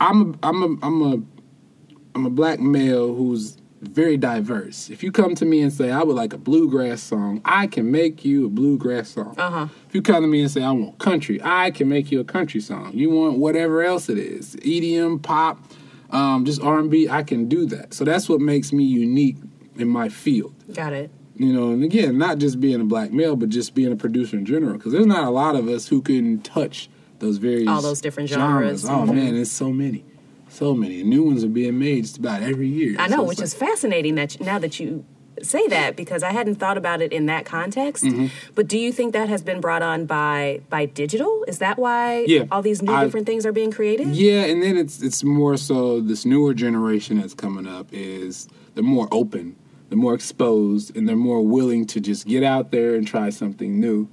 I'm 0.00 0.32
a 0.34 0.38
I'm 0.42 0.62
a 0.62 0.86
I'm 0.86 1.02
a 1.02 1.22
I'm 2.14 2.26
a 2.26 2.30
black 2.30 2.60
male 2.60 3.14
who's 3.14 3.56
very 3.82 4.16
diverse. 4.16 4.88
If 4.90 5.02
you 5.02 5.10
come 5.12 5.34
to 5.34 5.44
me 5.44 5.60
and 5.60 5.72
say 5.72 5.90
I 5.90 6.02
would 6.02 6.16
like 6.16 6.32
a 6.32 6.38
bluegrass 6.38 7.02
song, 7.02 7.40
I 7.44 7.66
can 7.66 7.90
make 7.90 8.24
you 8.24 8.46
a 8.46 8.48
bluegrass 8.48 9.10
song. 9.10 9.34
Uh-huh. 9.36 9.66
If 9.88 9.94
you 9.94 10.02
come 10.02 10.22
to 10.22 10.28
me 10.28 10.40
and 10.40 10.50
say 10.50 10.62
I 10.62 10.70
want 10.70 10.98
country, 10.98 11.40
I 11.42 11.70
can 11.72 11.88
make 11.88 12.10
you 12.12 12.20
a 12.20 12.24
country 12.24 12.60
song. 12.60 12.92
You 12.94 13.10
want 13.10 13.38
whatever 13.38 13.82
else 13.82 14.08
it 14.08 14.18
is, 14.18 14.54
EDM, 14.56 15.22
pop, 15.22 15.58
um, 16.10 16.44
just 16.44 16.62
R&B, 16.62 17.08
I 17.08 17.22
can 17.22 17.48
do 17.48 17.66
that. 17.66 17.92
So 17.94 18.04
that's 18.04 18.28
what 18.28 18.40
makes 18.40 18.72
me 18.72 18.84
unique 18.84 19.36
in 19.76 19.88
my 19.88 20.08
field 20.10 20.54
Got 20.74 20.92
it. 20.92 21.10
you 21.36 21.52
know, 21.52 21.70
and 21.72 21.82
again, 21.82 22.18
not 22.18 22.38
just 22.38 22.60
being 22.60 22.80
a 22.80 22.84
black 22.84 23.10
male, 23.10 23.34
but 23.36 23.48
just 23.48 23.74
being 23.74 23.90
a 23.90 23.96
producer 23.96 24.36
in 24.36 24.44
general. 24.44 24.74
Because 24.76 24.92
there's 24.92 25.06
not 25.06 25.24
a 25.24 25.30
lot 25.30 25.56
of 25.56 25.68
us 25.68 25.88
who 25.88 26.02
can 26.02 26.40
touch 26.42 26.88
those 27.18 27.38
various 27.38 27.68
All 27.68 27.80
those 27.80 28.00
different 28.00 28.28
genres. 28.28 28.84
Oh 28.84 29.04
Mhm. 29.06 29.14
man, 29.14 29.34
there's 29.34 29.50
so 29.50 29.70
many, 29.72 30.04
so 30.52 30.74
many. 30.74 31.02
New 31.02 31.24
ones 31.24 31.42
are 31.44 31.48
being 31.48 31.78
made 31.78 32.02
just 32.04 32.18
about 32.18 32.42
every 32.42 32.68
year. 32.68 32.96
I 32.98 33.08
know, 33.08 33.22
it's 33.22 33.28
which 33.30 33.38
like- 33.38 33.44
is 33.46 33.54
fascinating 33.54 34.14
that 34.16 34.38
you, 34.38 34.46
now 34.46 34.58
that 34.58 34.78
you 34.78 35.04
say 35.40 35.66
that 35.68 35.96
because 35.96 36.22
I 36.22 36.30
hadn't 36.30 36.56
thought 36.56 36.76
about 36.76 37.00
it 37.00 37.12
in 37.12 37.26
that 37.26 37.44
context. 37.46 38.04
Mm-hmm. 38.04 38.26
But 38.54 38.68
do 38.68 38.78
you 38.78 38.92
think 38.92 39.12
that 39.14 39.28
has 39.28 39.42
been 39.42 39.60
brought 39.60 39.82
on 39.82 40.04
by 40.06 40.60
by 40.68 40.86
digital? 40.86 41.44
Is 41.48 41.58
that 41.58 41.78
why 41.78 42.24
Yeah, 42.28 42.44
all 42.52 42.62
these 42.62 42.82
new 42.82 42.92
I- 42.92 43.04
different 43.04 43.26
things 43.26 43.46
are 43.46 43.52
being 43.52 43.72
created? 43.72 44.08
Yeah, 44.14 44.44
and 44.44 44.62
then 44.62 44.76
it's 44.76 45.02
it's 45.02 45.24
more 45.24 45.56
so 45.56 46.00
this 46.00 46.24
newer 46.26 46.54
generation 46.54 47.18
that's 47.18 47.34
coming 47.34 47.66
up 47.66 47.88
is 47.92 48.46
they're 48.74 48.84
more 48.84 49.08
open, 49.10 49.56
they're 49.88 49.98
more 49.98 50.14
exposed, 50.14 50.94
and 50.96 51.08
they're 51.08 51.16
more 51.16 51.42
willing 51.44 51.86
to 51.86 52.00
just 52.00 52.26
get 52.26 52.42
out 52.44 52.70
there 52.70 52.94
and 52.94 53.06
try 53.06 53.30
something 53.30 53.80
new. 53.80 54.08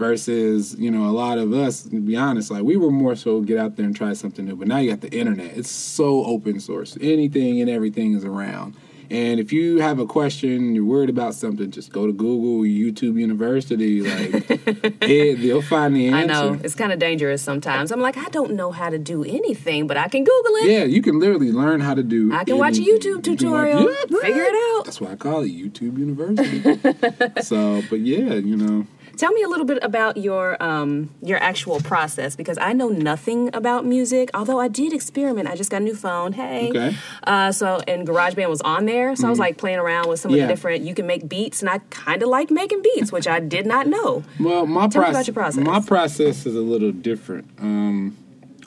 Versus, 0.00 0.74
you 0.78 0.90
know, 0.90 1.04
a 1.04 1.12
lot 1.12 1.36
of 1.36 1.52
us, 1.52 1.82
to 1.82 2.00
be 2.00 2.16
honest, 2.16 2.50
like 2.50 2.62
we 2.62 2.78
were 2.78 2.90
more 2.90 3.14
so 3.14 3.42
get 3.42 3.58
out 3.58 3.76
there 3.76 3.84
and 3.84 3.94
try 3.94 4.14
something 4.14 4.46
new. 4.46 4.56
But 4.56 4.66
now 4.66 4.78
you 4.78 4.88
got 4.88 5.02
the 5.02 5.12
internet. 5.12 5.58
It's 5.58 5.70
so 5.70 6.24
open 6.24 6.58
source. 6.58 6.96
Anything 7.02 7.60
and 7.60 7.68
everything 7.68 8.14
is 8.14 8.24
around. 8.24 8.76
And 9.10 9.38
if 9.38 9.52
you 9.52 9.80
have 9.80 9.98
a 9.98 10.06
question, 10.06 10.74
you're 10.74 10.86
worried 10.86 11.10
about 11.10 11.34
something, 11.34 11.70
just 11.70 11.92
go 11.92 12.06
to 12.06 12.12
Google, 12.14 12.62
YouTube 12.62 13.20
University. 13.20 14.00
Like, 14.00 14.46
it, 15.02 15.42
they'll 15.42 15.60
find 15.60 15.94
the 15.94 16.08
answer. 16.08 16.16
I 16.16 16.24
know 16.24 16.60
it's 16.64 16.76
kind 16.76 16.92
of 16.92 16.98
dangerous 16.98 17.42
sometimes. 17.42 17.90
I'm 17.92 18.00
like, 18.00 18.16
I 18.16 18.28
don't 18.30 18.52
know 18.52 18.70
how 18.70 18.88
to 18.88 18.98
do 18.98 19.22
anything, 19.22 19.86
but 19.86 19.98
I 19.98 20.08
can 20.08 20.24
Google 20.24 20.54
it. 20.62 20.70
Yeah, 20.70 20.84
you 20.84 21.02
can 21.02 21.18
literally 21.18 21.52
learn 21.52 21.80
how 21.80 21.92
to 21.92 22.04
do. 22.04 22.32
I 22.32 22.44
can 22.44 22.56
watch 22.56 22.78
a 22.78 22.82
anything. 22.82 23.00
YouTube 23.00 23.26
You 23.26 23.36
tutorial, 23.36 23.82
Yeah, 23.82 24.20
figure 24.22 24.44
it 24.44 24.78
out. 24.78 24.84
That's 24.86 25.00
why 25.00 25.10
I 25.12 25.16
call 25.16 25.42
it 25.42 25.48
YouTube 25.48 25.98
University. 25.98 27.42
so, 27.42 27.82
but 27.90 28.00
yeah, 28.00 28.34
you 28.34 28.56
know, 28.56 28.86
Tell 29.20 29.32
me 29.32 29.42
a 29.42 29.48
little 29.48 29.66
bit 29.66 29.80
about 29.82 30.16
your 30.16 30.56
um, 30.62 31.10
your 31.20 31.36
actual 31.42 31.78
process 31.80 32.36
because 32.36 32.56
I 32.56 32.72
know 32.72 32.88
nothing 32.88 33.50
about 33.54 33.84
music. 33.84 34.30
Although 34.32 34.58
I 34.58 34.68
did 34.68 34.94
experiment. 34.94 35.46
I 35.46 35.56
just 35.56 35.70
got 35.70 35.82
a 35.82 35.84
new 35.84 35.94
phone. 35.94 36.32
Hey, 36.32 36.70
Okay. 36.70 36.96
uh, 37.24 37.52
so 37.52 37.82
and 37.86 38.08
GarageBand 38.08 38.48
was 38.48 38.62
on 38.62 38.86
there, 38.86 39.14
so 39.14 39.26
I 39.26 39.30
was 39.30 39.38
like 39.38 39.58
playing 39.58 39.78
around 39.78 40.08
with 40.08 40.20
some 40.20 40.32
of 40.32 40.40
the 40.40 40.46
different. 40.46 40.84
You 40.84 40.94
can 40.94 41.06
make 41.06 41.28
beats, 41.28 41.60
and 41.60 41.68
I 41.68 41.80
kind 41.90 42.22
of 42.22 42.30
like 42.30 42.50
making 42.50 42.80
beats, 42.80 43.12
which 43.12 43.28
I 43.28 43.40
did 43.40 43.66
not 43.66 43.86
know. 43.86 44.24
well, 44.40 44.64
my 44.64 44.88
Tell 44.88 45.02
me 45.02 45.08
process, 45.08 45.10
about 45.10 45.26
your 45.26 45.34
process. 45.34 45.64
my 45.66 45.80
process 45.80 46.46
is 46.46 46.56
a 46.56 46.62
little 46.62 46.90
different. 46.90 47.46
Um, 47.58 48.16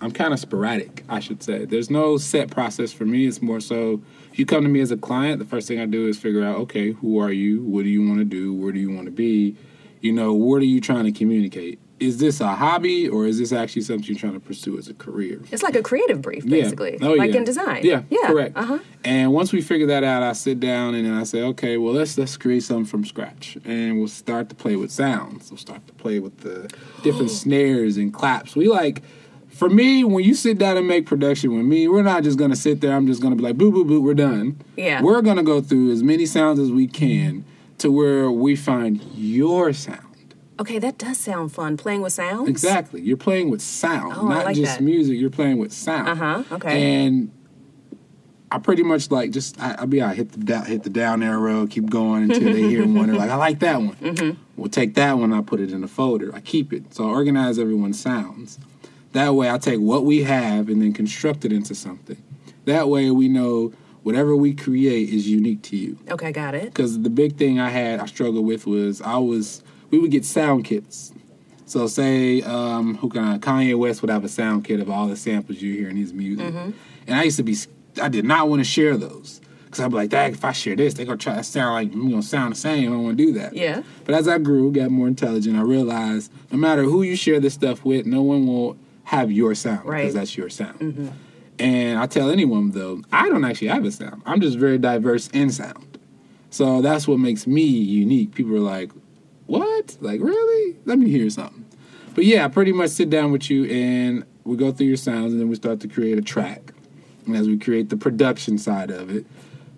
I'm 0.01 0.11
kind 0.11 0.33
of 0.35 0.39
sporadic, 0.39 1.03
I 1.09 1.19
should 1.19 1.41
say. 1.41 1.65
There's 1.65 1.89
no 1.89 2.17
set 2.17 2.51
process 2.51 2.93
for 2.93 3.05
me. 3.05 3.25
It's 3.25 3.41
more 3.41 3.59
so 3.59 4.03
If 4.31 4.37
you 4.37 4.45
come 4.45 4.61
to 4.61 4.69
me 4.69 4.81
as 4.81 4.91
a 4.91 4.97
client, 4.97 5.39
the 5.39 5.45
first 5.45 5.67
thing 5.67 5.79
I 5.79 5.87
do 5.87 6.07
is 6.07 6.19
figure 6.19 6.43
out, 6.43 6.57
okay, 6.57 6.91
who 6.91 7.17
are 7.17 7.31
you? 7.31 7.63
What 7.63 7.85
do 7.85 7.89
you 7.89 8.07
want 8.07 8.19
to 8.19 8.25
do? 8.25 8.53
Where 8.53 8.71
do 8.71 8.79
you 8.79 8.91
want 8.93 9.05
to 9.05 9.11
be? 9.11 9.55
You 10.03 10.11
know, 10.11 10.33
what 10.33 10.61
are 10.61 10.65
you 10.65 10.81
trying 10.81 11.05
to 11.05 11.13
communicate? 11.13 11.79
Is 12.01 12.17
this 12.17 12.41
a 12.41 12.49
hobby 12.49 13.07
or 13.07 13.25
is 13.25 13.39
this 13.39 13.53
actually 13.53 13.83
something 13.83 14.05
you're 14.05 14.19
trying 14.19 14.33
to 14.33 14.39
pursue 14.41 14.77
as 14.77 14.89
a 14.89 14.93
career? 14.93 15.41
It's 15.49 15.63
like 15.63 15.77
a 15.77 15.81
creative 15.81 16.21
brief, 16.21 16.45
basically, 16.45 16.97
Yeah. 16.99 17.07
Oh, 17.07 17.13
like 17.13 17.31
yeah. 17.31 17.37
in 17.37 17.43
design. 17.45 17.85
Yeah, 17.85 18.01
yeah, 18.09 18.27
correct. 18.27 18.57
Uh 18.57 18.65
huh. 18.65 18.79
And 19.05 19.31
once 19.31 19.53
we 19.53 19.61
figure 19.61 19.87
that 19.87 20.03
out, 20.03 20.21
I 20.21 20.33
sit 20.33 20.59
down 20.59 20.93
and 20.93 21.05
then 21.05 21.13
I 21.13 21.23
say, 21.23 21.41
okay, 21.43 21.77
well 21.77 21.93
let's 21.93 22.17
let's 22.17 22.35
create 22.35 22.63
something 22.63 22.83
from 22.83 23.05
scratch, 23.05 23.57
and 23.63 23.97
we'll 23.97 24.09
start 24.09 24.49
to 24.49 24.55
play 24.55 24.75
with 24.75 24.91
sounds. 24.91 25.49
We'll 25.49 25.57
start 25.57 25.87
to 25.87 25.93
play 25.93 26.19
with 26.19 26.37
the 26.39 26.69
different 27.01 27.31
snares 27.41 27.95
and 27.95 28.13
claps. 28.13 28.55
We 28.57 28.67
like. 28.67 29.01
For 29.51 29.69
me, 29.69 30.03
when 30.03 30.23
you 30.25 30.33
sit 30.33 30.57
down 30.57 30.77
and 30.77 30.87
make 30.87 31.05
production 31.05 31.55
with 31.55 31.63
me, 31.63 31.87
we're 31.87 32.01
not 32.01 32.23
just 32.23 32.39
gonna 32.39 32.55
sit 32.55 32.81
there. 32.81 32.91
I'm 32.93 33.05
just 33.05 33.21
gonna 33.21 33.35
be 33.35 33.43
like, 33.43 33.55
boo, 33.55 33.71
boo, 33.71 33.85
boo, 33.85 34.01
we're 34.01 34.15
done. 34.15 34.59
Yeah. 34.75 35.03
We're 35.03 35.21
gonna 35.21 35.43
go 35.43 35.61
through 35.61 35.91
as 35.91 36.01
many 36.01 36.25
sounds 36.25 36.59
as 36.59 36.71
we 36.71 36.87
can 36.87 37.45
to 37.83 37.91
where 37.91 38.31
we 38.31 38.55
find 38.55 39.01
your 39.13 39.73
sound. 39.73 40.33
Okay, 40.57 40.79
that 40.79 40.97
does 40.97 41.17
sound 41.17 41.51
fun. 41.51 41.75
Playing 41.75 42.01
with 42.01 42.13
sounds. 42.13 42.47
Exactly. 42.47 43.01
You're 43.01 43.17
playing 43.17 43.49
with 43.51 43.61
sound, 43.61 44.13
Oh, 44.15 44.27
I 44.29 44.35
not 44.35 44.45
like 44.45 44.55
just 44.55 44.77
that. 44.77 44.83
music. 44.83 45.19
You're 45.19 45.29
playing 45.29 45.57
with 45.57 45.73
sound. 45.73 46.07
Uh-huh, 46.07 46.43
okay. 46.55 47.05
And 47.05 47.29
I 48.49 48.59
pretty 48.59 48.83
much 48.83 49.11
like 49.11 49.31
just 49.31 49.59
I, 49.59 49.75
I'll 49.79 49.87
be 49.87 50.01
out 50.01 50.15
hit 50.15 50.31
the 50.31 50.37
down, 50.37 50.65
hit 50.65 50.83
the 50.83 50.89
down 50.89 51.23
arrow, 51.23 51.67
keep 51.67 51.89
going 51.89 52.23
until 52.23 52.53
they 52.53 52.61
hear 52.61 52.87
one. 52.87 53.07
They're 53.07 53.17
like, 53.17 53.31
I 53.31 53.35
like 53.35 53.59
that 53.59 53.77
one. 53.81 53.95
Mm-hmm. 53.97 54.39
We'll 54.55 54.69
take 54.69 54.93
that 54.95 55.17
one. 55.17 55.33
I 55.33 55.41
put 55.41 55.59
it 55.59 55.71
in 55.73 55.83
a 55.83 55.87
folder. 55.89 56.33
I 56.33 56.39
keep 56.39 56.71
it. 56.71 56.93
So 56.93 57.03
I 57.03 57.07
organize 57.11 57.59
everyone's 57.59 57.99
sounds. 57.99 58.59
That 59.11 59.35
way, 59.35 59.49
I 59.49 59.57
take 59.57 59.79
what 59.81 60.05
we 60.05 60.23
have 60.23 60.69
and 60.69 60.81
then 60.81 60.93
construct 60.93 61.43
it 61.43 61.51
into 61.51 61.75
something. 61.75 62.21
That 62.63 62.87
way, 62.87 63.11
we 63.11 63.27
know 63.27 63.73
whatever 64.03 64.35
we 64.35 64.53
create 64.53 65.09
is 65.09 65.27
unique 65.27 65.61
to 65.63 65.75
you 65.77 65.97
Okay, 66.11 66.31
got 66.31 66.53
it. 66.55 66.65
because 66.65 67.01
the 67.01 67.09
big 67.09 67.35
thing 67.37 67.59
I 67.59 67.69
had 67.69 67.99
I 67.99 68.05
struggled 68.05 68.45
with 68.45 68.65
was 68.67 69.01
I 69.01 69.17
was 69.17 69.63
we 69.89 69.99
would 69.99 70.11
get 70.11 70.25
sound 70.25 70.65
kits. 70.65 71.11
So 71.65 71.87
say 71.87 72.41
um, 72.41 72.97
who 72.97 73.09
can 73.09 73.23
I, 73.23 73.37
Kanye 73.39 73.77
West 73.77 74.01
would 74.01 74.11
have 74.11 74.23
a 74.23 74.29
sound 74.29 74.65
kit 74.65 74.79
of 74.79 74.89
all 74.89 75.07
the 75.07 75.15
samples 75.15 75.61
you 75.61 75.73
hear 75.73 75.89
in 75.89 75.95
his 75.95 76.13
music, 76.13 76.45
Mm-hmm. 76.53 76.71
and 77.07 77.15
I 77.19 77.23
used 77.23 77.37
to 77.37 77.43
be 77.43 77.55
I 78.01 78.09
did 78.09 78.25
not 78.25 78.49
want 78.49 78.59
to 78.59 78.63
share 78.65 78.97
those 78.97 79.39
because 79.65 79.79
I'd 79.79 79.89
be 79.89 79.95
like, 79.95 80.09
Dad, 80.09 80.33
if 80.33 80.43
I 80.45 80.51
share 80.51 80.75
this, 80.75 80.93
they're 80.93 81.05
gonna 81.05 81.17
try 81.17 81.35
to 81.35 81.43
sound 81.43 81.73
like 81.73 81.93
I'm 81.93 82.09
gonna 82.09 82.21
sound 82.21 82.51
the 82.53 82.59
same. 82.59 82.89
I 82.89 82.95
don't 82.95 83.03
want 83.03 83.17
to 83.17 83.25
do 83.25 83.31
that. 83.39 83.55
Yeah. 83.55 83.81
But 84.05 84.15
as 84.15 84.27
I 84.27 84.37
grew, 84.39 84.71
got 84.71 84.91
more 84.91 85.07
intelligent, 85.07 85.57
I 85.57 85.61
realized 85.61 86.31
no 86.51 86.57
matter 86.57 86.83
who 86.83 87.01
you 87.03 87.15
share 87.15 87.39
this 87.39 87.53
stuff 87.55 87.83
with, 87.85 88.05
no 88.05 88.21
one 88.21 88.45
will 88.45 88.77
have 89.05 89.31
your 89.31 89.55
sound 89.55 89.85
Right. 89.85 90.01
because 90.01 90.13
that's 90.15 90.35
your 90.37 90.49
sound. 90.49 91.13
And 91.59 91.99
I 91.99 92.07
tell 92.07 92.29
anyone 92.29 92.71
though, 92.71 93.01
I 93.11 93.29
don't 93.29 93.45
actually 93.45 93.67
have 93.67 93.85
a 93.85 93.91
sound. 93.91 94.21
I'm 94.25 94.41
just 94.41 94.57
very 94.57 94.77
diverse 94.77 95.27
in 95.29 95.51
sound. 95.51 95.97
So 96.49 96.81
that's 96.81 97.07
what 97.07 97.19
makes 97.19 97.47
me 97.47 97.63
unique. 97.63 98.35
People 98.35 98.55
are 98.55 98.59
like, 98.59 98.91
"What? 99.47 99.97
Like 100.01 100.21
really? 100.21 100.77
Let 100.85 100.99
me 100.99 101.09
hear 101.09 101.29
something." 101.29 101.65
But 102.15 102.25
yeah, 102.25 102.45
I 102.45 102.47
pretty 102.47 102.71
much 102.73 102.91
sit 102.91 103.09
down 103.09 103.31
with 103.31 103.49
you 103.49 103.65
and 103.65 104.23
we 104.43 104.55
go 104.55 104.71
through 104.71 104.87
your 104.87 104.97
sounds 104.97 105.31
and 105.31 105.41
then 105.41 105.49
we 105.49 105.55
start 105.55 105.79
to 105.81 105.87
create 105.87 106.17
a 106.17 106.21
track. 106.21 106.73
And 107.25 107.35
as 107.35 107.47
we 107.47 107.57
create 107.57 107.89
the 107.89 107.97
production 107.97 108.57
side 108.57 108.91
of 108.91 109.09
it, 109.09 109.25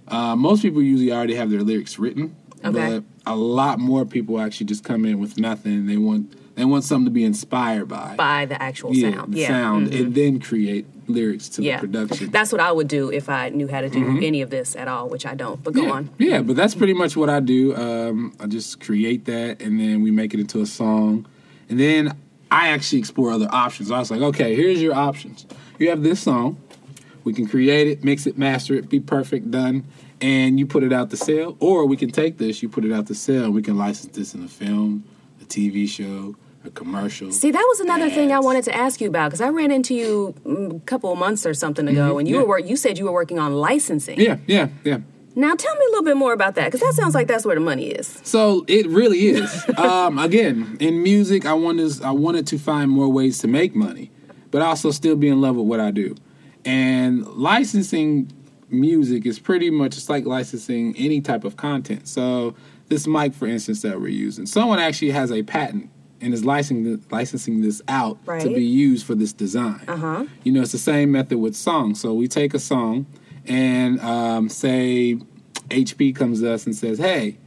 uh, 0.08 0.36
most 0.36 0.62
people 0.62 0.82
usually 0.82 1.12
already 1.12 1.36
have 1.36 1.50
their 1.50 1.62
lyrics 1.62 1.98
written. 1.98 2.36
Okay. 2.64 3.00
But 3.00 3.04
a 3.26 3.36
lot 3.36 3.80
more 3.80 4.06
people 4.06 4.40
actually 4.40 4.66
just 4.66 4.84
come 4.84 5.06
in 5.06 5.20
with 5.20 5.38
nothing. 5.38 5.86
They 5.86 5.98
want 5.98 6.36
they 6.56 6.66
want 6.66 6.84
something 6.84 7.06
to 7.06 7.12
be 7.12 7.24
inspired 7.24 7.88
by. 7.88 8.16
By 8.16 8.46
the 8.46 8.62
actual 8.62 8.94
yeah, 8.94 9.12
sound. 9.12 9.34
the 9.34 9.40
yeah. 9.40 9.48
sound, 9.48 9.88
mhm. 9.90 10.00
and 10.00 10.16
then 10.16 10.40
create 10.40 10.86
lyrics 11.08 11.50
to 11.50 11.64
yeah. 11.64 11.80
the 11.80 11.88
production. 11.88 12.30
That's 12.30 12.52
what 12.52 12.62
I 12.62 12.72
would 12.72 12.88
do 12.88 13.12
if 13.12 13.30
I 13.30 13.50
knew 13.50 13.68
how 13.68 13.82
to 13.82 13.90
do 13.90 14.20
any 14.24 14.42
of 14.42 14.50
this 14.50 14.76
at 14.76 14.88
all, 14.88 15.10
which 15.10 15.26
I 15.26 15.36
don't. 15.36 15.64
But 15.64 15.74
go 15.74 15.84
yeah. 15.84 15.92
on. 15.92 16.10
Yeah, 16.18 16.42
but 16.42 16.56
that's 16.56 16.76
pretty 16.76 16.94
much 16.94 17.16
what 17.16 17.30
I 17.30 17.40
do. 17.40 17.76
Um, 17.76 18.36
I 18.40 18.48
just 18.48 18.80
create 18.80 19.26
that, 19.26 19.62
and 19.62 19.80
then 19.80 20.02
we 20.02 20.12
make 20.12 20.34
it 20.34 20.40
into 20.40 20.62
a 20.62 20.66
song, 20.66 21.26
and 21.70 21.80
then 21.80 22.16
I 22.52 22.70
actually 22.70 23.00
explore 23.00 23.32
other 23.32 23.50
options. 23.52 23.92
I 23.92 24.00
was 24.00 24.12
like, 24.12 24.22
okay, 24.22 24.56
here's 24.56 24.82
your 24.82 24.96
options. 24.96 25.46
You 25.80 25.90
have 25.90 26.04
this 26.04 26.22
song. 26.22 26.62
We 27.24 27.34
can 27.34 27.48
create 27.48 27.88
it, 27.88 28.04
mix 28.04 28.28
it, 28.28 28.38
master 28.38 28.76
it, 28.76 28.88
be 28.88 29.00
perfect, 29.00 29.50
done, 29.50 29.84
and 30.22 30.60
you 30.60 30.68
put 30.68 30.84
it 30.84 30.94
out 30.94 31.10
to 31.10 31.18
sale. 31.18 31.58
Or 31.60 31.86
we 31.86 31.98
can 31.98 32.12
take 32.12 32.38
this, 32.38 32.62
you 32.62 32.70
put 32.70 32.86
it 32.86 32.94
out 32.94 33.08
to 33.08 33.16
sale, 33.16 33.46
and 33.46 33.54
we 33.54 33.64
can 33.64 33.78
license 33.78 34.16
this 34.16 34.36
in 34.36 34.44
a 34.44 34.48
film, 34.48 35.04
a 35.42 35.46
TV 35.46 35.90
show, 35.90 36.36
a 36.68 36.72
commercial. 36.72 37.32
See, 37.32 37.52
that 37.52 37.66
was 37.68 37.80
another 37.80 38.10
thing 38.10 38.32
I 38.32 38.40
wanted 38.40 38.64
to 38.66 38.76
ask 38.76 39.02
you 39.02 39.08
about 39.08 39.30
because 39.30 39.42
I 39.42 39.50
ran 39.50 39.72
into 39.72 39.94
you 39.94 40.36
mm, 40.46 40.78
a 40.78 40.80
couple 40.82 41.12
of 41.12 41.18
months 41.18 41.46
or 41.46 41.54
something 41.54 41.88
ago, 41.88 42.18
and 42.18 42.28
you 42.28 42.40
yeah. 42.40 42.44
were 42.44 42.60
you 42.60 42.76
said 42.76 42.98
you 42.98 43.06
were 43.06 43.12
working 43.12 43.40
on 43.40 43.54
licensing. 43.54 44.20
Yeah, 44.20 44.38
yeah, 44.48 44.70
yeah. 44.84 45.00
Now 45.38 45.54
tell 45.54 45.76
me 45.76 45.86
a 45.86 45.90
little 45.90 46.06
bit 46.06 46.16
more 46.16 46.32
about 46.32 46.56
that 46.56 46.66
because 46.66 46.80
that 46.80 46.94
sounds 46.94 47.14
like 47.14 47.28
that's 47.28 47.46
where 47.46 47.56
the 47.56 47.62
money 47.62 47.88
is. 47.88 48.22
So 48.24 48.64
it 48.68 48.88
really 48.88 49.28
is. 49.28 49.70
um, 49.78 50.18
again, 50.18 50.78
in 50.80 51.04
music, 51.04 51.46
I 51.46 51.54
wanted 51.54 52.02
I 52.02 52.12
wanted 52.12 52.48
to 52.48 52.58
find 52.58 52.90
more 52.90 53.10
ways 53.10 53.40
to 53.40 53.48
make 53.48 53.76
money, 53.76 54.12
but 54.52 54.62
also 54.62 54.92
still 54.92 55.16
be 55.16 55.28
in 55.28 55.42
love 55.42 55.58
with 55.58 55.68
what 55.68 55.80
I 55.80 55.92
do. 55.92 56.16
And 56.64 57.28
licensing 57.28 58.32
music 58.70 59.26
is 59.26 59.38
pretty 59.38 59.70
much 59.70 59.98
it's 59.98 60.10
like 60.10 60.26
licensing 60.26 60.96
any 60.98 61.22
type 61.22 61.44
of 61.44 61.58
content. 61.58 62.08
So 62.08 62.56
this 62.88 63.06
mic, 63.06 63.34
for 63.34 63.46
instance, 63.46 63.82
that 63.82 64.00
we're 64.00 64.08
using, 64.08 64.46
someone 64.46 64.80
actually 64.80 65.12
has 65.12 65.32
a 65.32 65.44
patent 65.44 65.90
and 66.26 66.34
is 66.34 66.44
licensing 66.44 67.06
licensing 67.12 67.62
this 67.62 67.84
out 67.88 68.18
to 68.26 68.50
be 68.50 68.66
used 68.66 69.06
for 69.06 69.14
this 69.14 69.32
design. 69.32 69.82
Uh-huh. 69.88 70.26
You 70.44 70.52
know, 70.52 70.62
it's 70.62 70.72
the 70.72 70.80
same 70.80 71.12
method 71.12 71.38
with 71.38 71.56
songs. 71.56 72.02
So 72.02 72.16
we 72.16 72.28
take 72.28 72.56
a 72.56 72.60
song 72.60 73.06
and 73.46 74.00
um, 74.02 74.50
say 74.50 75.20
HP 75.70 76.16
comes 76.16 76.42
to 76.42 76.52
us 76.52 76.66
and 76.66 76.76
says, 76.76 76.98
"Hey, 76.98 77.38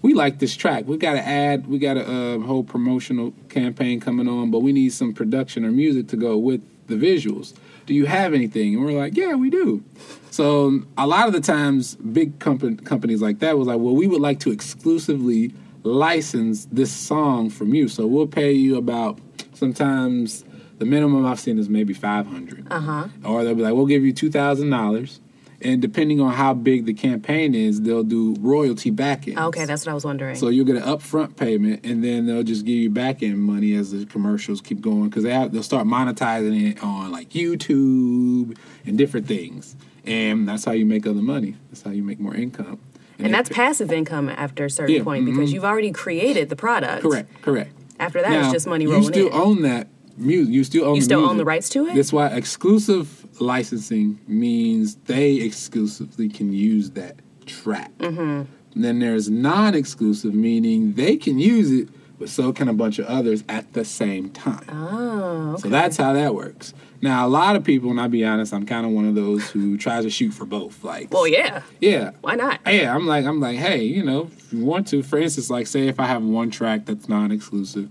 we 0.00 0.14
like 0.14 0.38
this 0.38 0.56
track. 0.56 0.86
We 0.86 0.96
got 0.96 1.12
to 1.12 1.20
add. 1.20 1.66
We 1.66 1.78
got 1.78 1.98
a 1.98 2.06
uh, 2.06 2.38
whole 2.38 2.64
promotional 2.64 3.34
campaign 3.50 4.00
coming 4.00 4.26
on, 4.26 4.50
but 4.50 4.60
we 4.60 4.72
need 4.72 4.94
some 4.94 5.12
production 5.12 5.66
or 5.66 5.70
music 5.70 6.08
to 6.08 6.16
go 6.16 6.38
with 6.38 6.62
the 6.86 6.94
visuals. 6.94 7.52
Do 7.84 7.92
you 7.92 8.06
have 8.06 8.32
anything?" 8.32 8.74
And 8.74 8.82
we're 8.82 8.98
like, 8.98 9.14
"Yeah, 9.14 9.34
we 9.34 9.50
do." 9.50 9.84
So 10.30 10.80
a 10.96 11.06
lot 11.06 11.26
of 11.26 11.34
the 11.34 11.40
times, 11.40 11.96
big 11.96 12.38
company, 12.38 12.76
companies 12.76 13.20
like 13.20 13.40
that 13.40 13.58
was 13.58 13.68
like, 13.68 13.78
"Well, 13.78 13.94
we 13.94 14.06
would 14.06 14.22
like 14.22 14.40
to 14.40 14.50
exclusively 14.50 15.52
license 15.82 16.66
this 16.72 16.92
song 16.92 17.50
from 17.50 17.74
you. 17.74 17.88
So 17.88 18.06
we'll 18.06 18.26
pay 18.26 18.52
you 18.52 18.76
about 18.76 19.18
sometimes." 19.54 20.44
The 20.78 20.86
minimum 20.86 21.24
I've 21.24 21.38
seen 21.38 21.60
is 21.60 21.68
maybe 21.68 21.94
five 21.94 22.26
hundred, 22.26 22.66
Uh-huh. 22.68 23.06
or 23.24 23.44
they'll 23.44 23.54
be 23.54 23.62
like, 23.62 23.74
"We'll 23.74 23.86
give 23.86 24.04
you 24.04 24.12
two 24.12 24.30
thousand 24.30 24.70
dollars," 24.70 25.20
and 25.60 25.80
depending 25.80 26.20
on 26.20 26.32
how 26.32 26.54
big 26.54 26.86
the 26.86 26.92
campaign 26.92 27.54
is, 27.54 27.82
they'll 27.82 28.02
do 28.02 28.34
royalty 28.40 28.90
back 28.90 29.28
end. 29.28 29.38
Okay, 29.38 29.64
that's 29.64 29.86
what 29.86 29.92
I 29.92 29.94
was 29.94 30.04
wondering. 30.04 30.34
So 30.34 30.48
you'll 30.48 30.64
get 30.64 30.74
an 30.74 30.82
upfront 30.82 31.36
payment, 31.36 31.84
and 31.86 32.02
then 32.02 32.26
they'll 32.26 32.42
just 32.42 32.64
give 32.64 32.74
you 32.74 32.90
back 32.90 33.22
end 33.22 33.38
money 33.38 33.74
as 33.74 33.92
the 33.92 34.04
commercials 34.06 34.60
keep 34.60 34.80
going 34.80 35.04
because 35.08 35.22
they 35.22 35.30
have 35.32 35.52
they'll 35.52 35.62
start 35.62 35.86
monetizing 35.86 36.72
it 36.72 36.82
on 36.82 37.12
like 37.12 37.28
YouTube 37.30 38.56
and 38.84 38.98
different 38.98 39.28
things, 39.28 39.76
and 40.04 40.48
that's 40.48 40.64
how 40.64 40.72
you 40.72 40.84
make 40.84 41.06
other 41.06 41.22
money. 41.22 41.54
That's 41.70 41.82
how 41.82 41.92
you 41.92 42.02
make 42.02 42.18
more 42.18 42.34
income. 42.34 42.80
And 43.18 43.26
they 43.28 43.30
that's 43.32 43.48
pay- 43.48 43.54
passive 43.56 43.92
income 43.92 44.28
after 44.28 44.64
a 44.66 44.70
certain 44.70 44.94
Yeah, 44.96 45.02
point 45.04 45.26
because 45.26 45.50
mhm. 45.50 45.54
you've 45.54 45.64
already 45.64 45.92
created 45.92 46.48
the 46.48 46.56
product. 46.56 47.02
correct, 47.02 47.42
correct. 47.42 47.72
After 48.00 48.20
that, 48.22 48.32
it's 48.32 48.52
just 48.52 48.66
money 48.66 48.86
rolling 48.86 49.02
in. 49.04 49.08
you 49.08 49.12
still 49.12 49.28
in. 49.28 49.34
own 49.48 49.62
that 49.62 49.88
music. 50.16 50.52
You 50.52 50.64
still 50.64 50.84
own. 50.86 50.94
You 50.96 51.00
the 51.00 51.04
still 51.04 51.24
own 51.28 51.36
the 51.36 51.44
rights 51.44 51.68
to 51.70 51.86
it? 51.86 51.94
That's 51.94 52.12
why 52.12 52.28
exclusive 52.28 53.26
licensing 53.40 54.18
means 54.26 54.96
they 55.06 55.34
exclusively 55.36 56.28
can 56.28 56.52
use 56.52 56.90
that 56.90 57.16
track. 57.46 57.90
Mm-hmm. 57.98 58.42
Then 58.74 58.98
there's 59.00 59.28
non-exclusive, 59.30 60.34
meaning 60.34 60.94
they 60.94 61.16
can 61.16 61.38
use 61.38 61.70
it, 61.70 61.88
but 62.18 62.28
so 62.28 62.52
can 62.52 62.68
a 62.68 62.72
bunch 62.72 62.98
of 62.98 63.06
others 63.06 63.44
at 63.48 63.72
the 63.74 63.84
same 63.84 64.30
time. 64.30 64.64
oh, 64.70 65.52
okay. 65.52 65.62
So 65.62 65.68
that's 65.68 65.96
how 65.96 66.12
that 66.14 66.34
works. 66.34 66.72
Now, 67.02 67.26
a 67.26 67.28
lot 67.28 67.56
of 67.56 67.64
people, 67.64 67.90
and 67.90 68.00
I'll 68.00 68.08
be 68.08 68.24
honest, 68.24 68.54
I'm 68.54 68.64
kind 68.64 68.86
of 68.86 68.92
one 68.92 69.06
of 69.08 69.16
those 69.16 69.50
who 69.50 69.76
tries 69.76 70.04
to 70.04 70.10
shoot 70.10 70.30
for 70.32 70.44
both. 70.44 70.84
Like, 70.84 71.12
well, 71.12 71.26
yeah. 71.26 71.62
yeah, 71.80 72.12
Why 72.20 72.36
not? 72.36 72.60
yeah, 72.64 72.94
I'm 72.94 73.06
like, 73.08 73.26
I'm 73.26 73.40
like, 73.40 73.58
hey, 73.58 73.82
you 73.82 74.04
know, 74.04 74.30
if 74.38 74.52
you 74.52 74.64
want 74.64 74.86
to, 74.88 75.02
for 75.02 75.18
instance, 75.18 75.50
like, 75.50 75.66
say 75.66 75.88
if 75.88 75.98
I 75.98 76.06
have 76.06 76.22
one 76.22 76.50
track 76.52 76.86
that's 76.86 77.08
non-exclusive, 77.08 77.90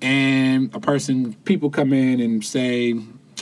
and 0.00 0.74
a 0.74 0.80
person, 0.80 1.34
people 1.44 1.70
come 1.70 1.92
in 1.92 2.18
and 2.18 2.44
say, 2.44 2.94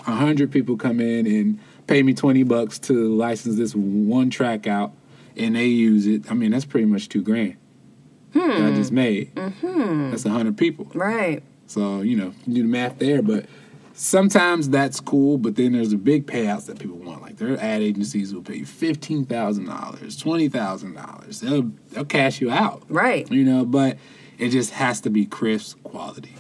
a 0.07 0.13
hundred 0.13 0.53
people 0.53 0.77
come 0.77 1.01
in 1.01 1.27
and 1.27 1.59
pay 1.87 2.03
me 2.03 2.13
twenty 2.15 2.43
bucks 2.43 2.79
to 2.79 3.15
license 3.15 3.57
this 3.57 3.75
one 3.75 4.29
track 4.29 4.67
out, 4.67 4.93
and 5.37 5.57
they 5.57 5.67
use 5.67 6.07
it. 6.07 6.31
I 6.31 6.35
mean, 6.35 6.51
that's 6.51 6.67
pretty 6.67 6.87
much 6.87 7.09
two 7.09 7.23
grand 7.23 7.57
that 8.35 8.73
I 8.73 8.75
just 8.75 8.93
made. 8.93 9.35
Mm-hmm. 9.35 10.11
That's 10.11 10.27
a 10.27 10.31
hundred 10.31 10.59
people. 10.59 10.87
Right. 10.95 11.43
So, 11.67 12.03
you 12.03 12.17
know, 12.17 12.35
you 12.47 12.57
do 12.57 12.63
the 12.63 12.69
math 12.69 12.99
there, 12.99 13.23
but 13.23 13.47
sometimes 14.01 14.71
that's 14.71 14.99
cool, 14.99 15.37
but 15.37 15.57
then 15.57 15.73
there's 15.73 15.91
the 15.91 15.97
big 15.97 16.27
payouts 16.27 16.67
that 16.67 16.79
people 16.79 16.97
want. 16.97 17.23
Like 17.23 17.37
their 17.37 17.61
ad 17.61 17.83
agencies 17.83 18.35
will 18.35 18.43
pay 18.43 18.57
you 18.57 18.67
fifteen 18.67 19.25
thousand 19.25 19.67
dollars, 19.67 20.17
twenty 20.17 20.49
thousand 20.49 20.95
dollars. 20.95 21.41
They'll 21.41 21.71
they'll 21.91 22.05
cash 22.05 22.41
you 22.41 22.51
out. 22.51 22.83
Right. 22.89 23.31
You 23.31 23.45
know, 23.45 23.65
but 23.65 23.99
it 24.39 24.49
just 24.51 24.73
has 24.73 25.01
to 25.03 25.11
be 25.11 25.27
crisp 25.27 25.83
quality. 25.83 26.35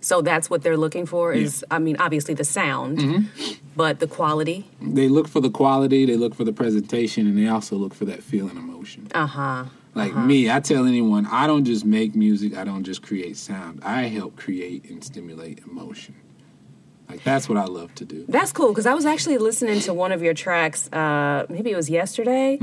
So 0.00 0.22
that's 0.22 0.48
what 0.48 0.62
they're 0.62 0.76
looking 0.76 1.04
for 1.04 1.32
is, 1.34 1.64
I 1.70 1.80
mean, 1.80 1.96
obviously 1.98 2.32
the 2.32 2.44
sound. 2.44 3.28
but 3.76 3.98
the 3.98 4.06
quality. 4.06 4.64
They 4.80 5.08
look 5.08 5.28
for 5.28 5.40
the 5.40 5.50
quality, 5.50 6.06
they 6.06 6.16
look 6.16 6.34
for 6.34 6.44
the 6.44 6.52
presentation, 6.52 7.26
and 7.26 7.36
they 7.36 7.48
also 7.48 7.76
look 7.76 7.94
for 7.94 8.06
that 8.06 8.22
feeling 8.22 8.56
emotion. 8.56 9.08
Uh 9.14 9.26
huh. 9.26 9.64
Like 9.94 10.16
me, 10.16 10.50
I 10.50 10.60
tell 10.60 10.86
anyone, 10.86 11.26
I 11.26 11.46
don't 11.46 11.64
just 11.64 11.84
make 11.84 12.14
music, 12.14 12.56
I 12.56 12.64
don't 12.64 12.84
just 12.84 13.02
create 13.02 13.36
sound. 13.36 13.82
I 13.84 14.02
help 14.02 14.36
create 14.36 14.88
and 14.88 15.02
stimulate 15.02 15.58
emotion. 15.66 16.14
Like 17.08 17.24
that's 17.24 17.48
what 17.48 17.56
I 17.58 17.64
love 17.64 17.94
to 17.96 18.04
do. 18.04 18.24
That's 18.28 18.52
cool 18.52 18.68
because 18.68 18.86
I 18.86 18.94
was 18.94 19.06
actually 19.06 19.38
listening 19.38 19.80
to 19.80 19.94
one 19.94 20.12
of 20.12 20.22
your 20.22 20.34
tracks. 20.34 20.92
Uh, 20.92 21.46
maybe 21.48 21.70
it 21.70 21.76
was 21.76 21.88
yesterday. 21.88 22.58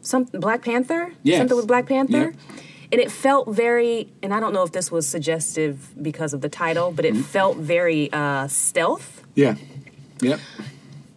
Some 0.00 0.24
Black 0.24 0.62
Panther. 0.62 1.06
Mm-hmm. 1.06 1.18
Yes. 1.22 1.38
Something 1.38 1.56
with 1.56 1.66
Black 1.66 1.86
Panther. 1.86 2.18
Yep. 2.32 2.34
And 2.92 3.00
it 3.00 3.10
felt 3.10 3.48
very, 3.48 4.08
and 4.22 4.32
I 4.32 4.38
don't 4.38 4.52
know 4.52 4.62
if 4.62 4.70
this 4.70 4.92
was 4.92 5.06
suggestive 5.08 5.92
because 6.00 6.32
of 6.32 6.40
the 6.40 6.48
title, 6.48 6.92
but 6.92 7.04
it 7.04 7.14
Mm-hmm. 7.14 7.22
felt 7.22 7.56
very 7.56 8.12
uh, 8.12 8.46
stealth. 8.46 9.24
Yeah. 9.34 9.56
Yep. 10.20 10.38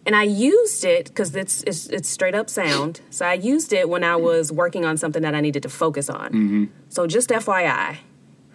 And 0.06 0.16
I 0.16 0.24
used 0.24 0.84
it 0.84 1.06
because 1.06 1.36
it's, 1.36 1.62
it's 1.64 1.86
it's 1.88 2.08
straight 2.08 2.34
up 2.34 2.50
sound. 2.50 3.00
So 3.10 3.24
I 3.26 3.34
used 3.34 3.72
it 3.72 3.88
when 3.88 4.02
I 4.02 4.16
was 4.16 4.50
working 4.50 4.84
on 4.84 4.96
something 4.96 5.22
that 5.22 5.34
I 5.34 5.40
needed 5.40 5.62
to 5.62 5.68
focus 5.68 6.10
on. 6.10 6.26
Mm-hmm. 6.32 6.64
So 6.88 7.06
just 7.06 7.30
FYI, 7.30 7.98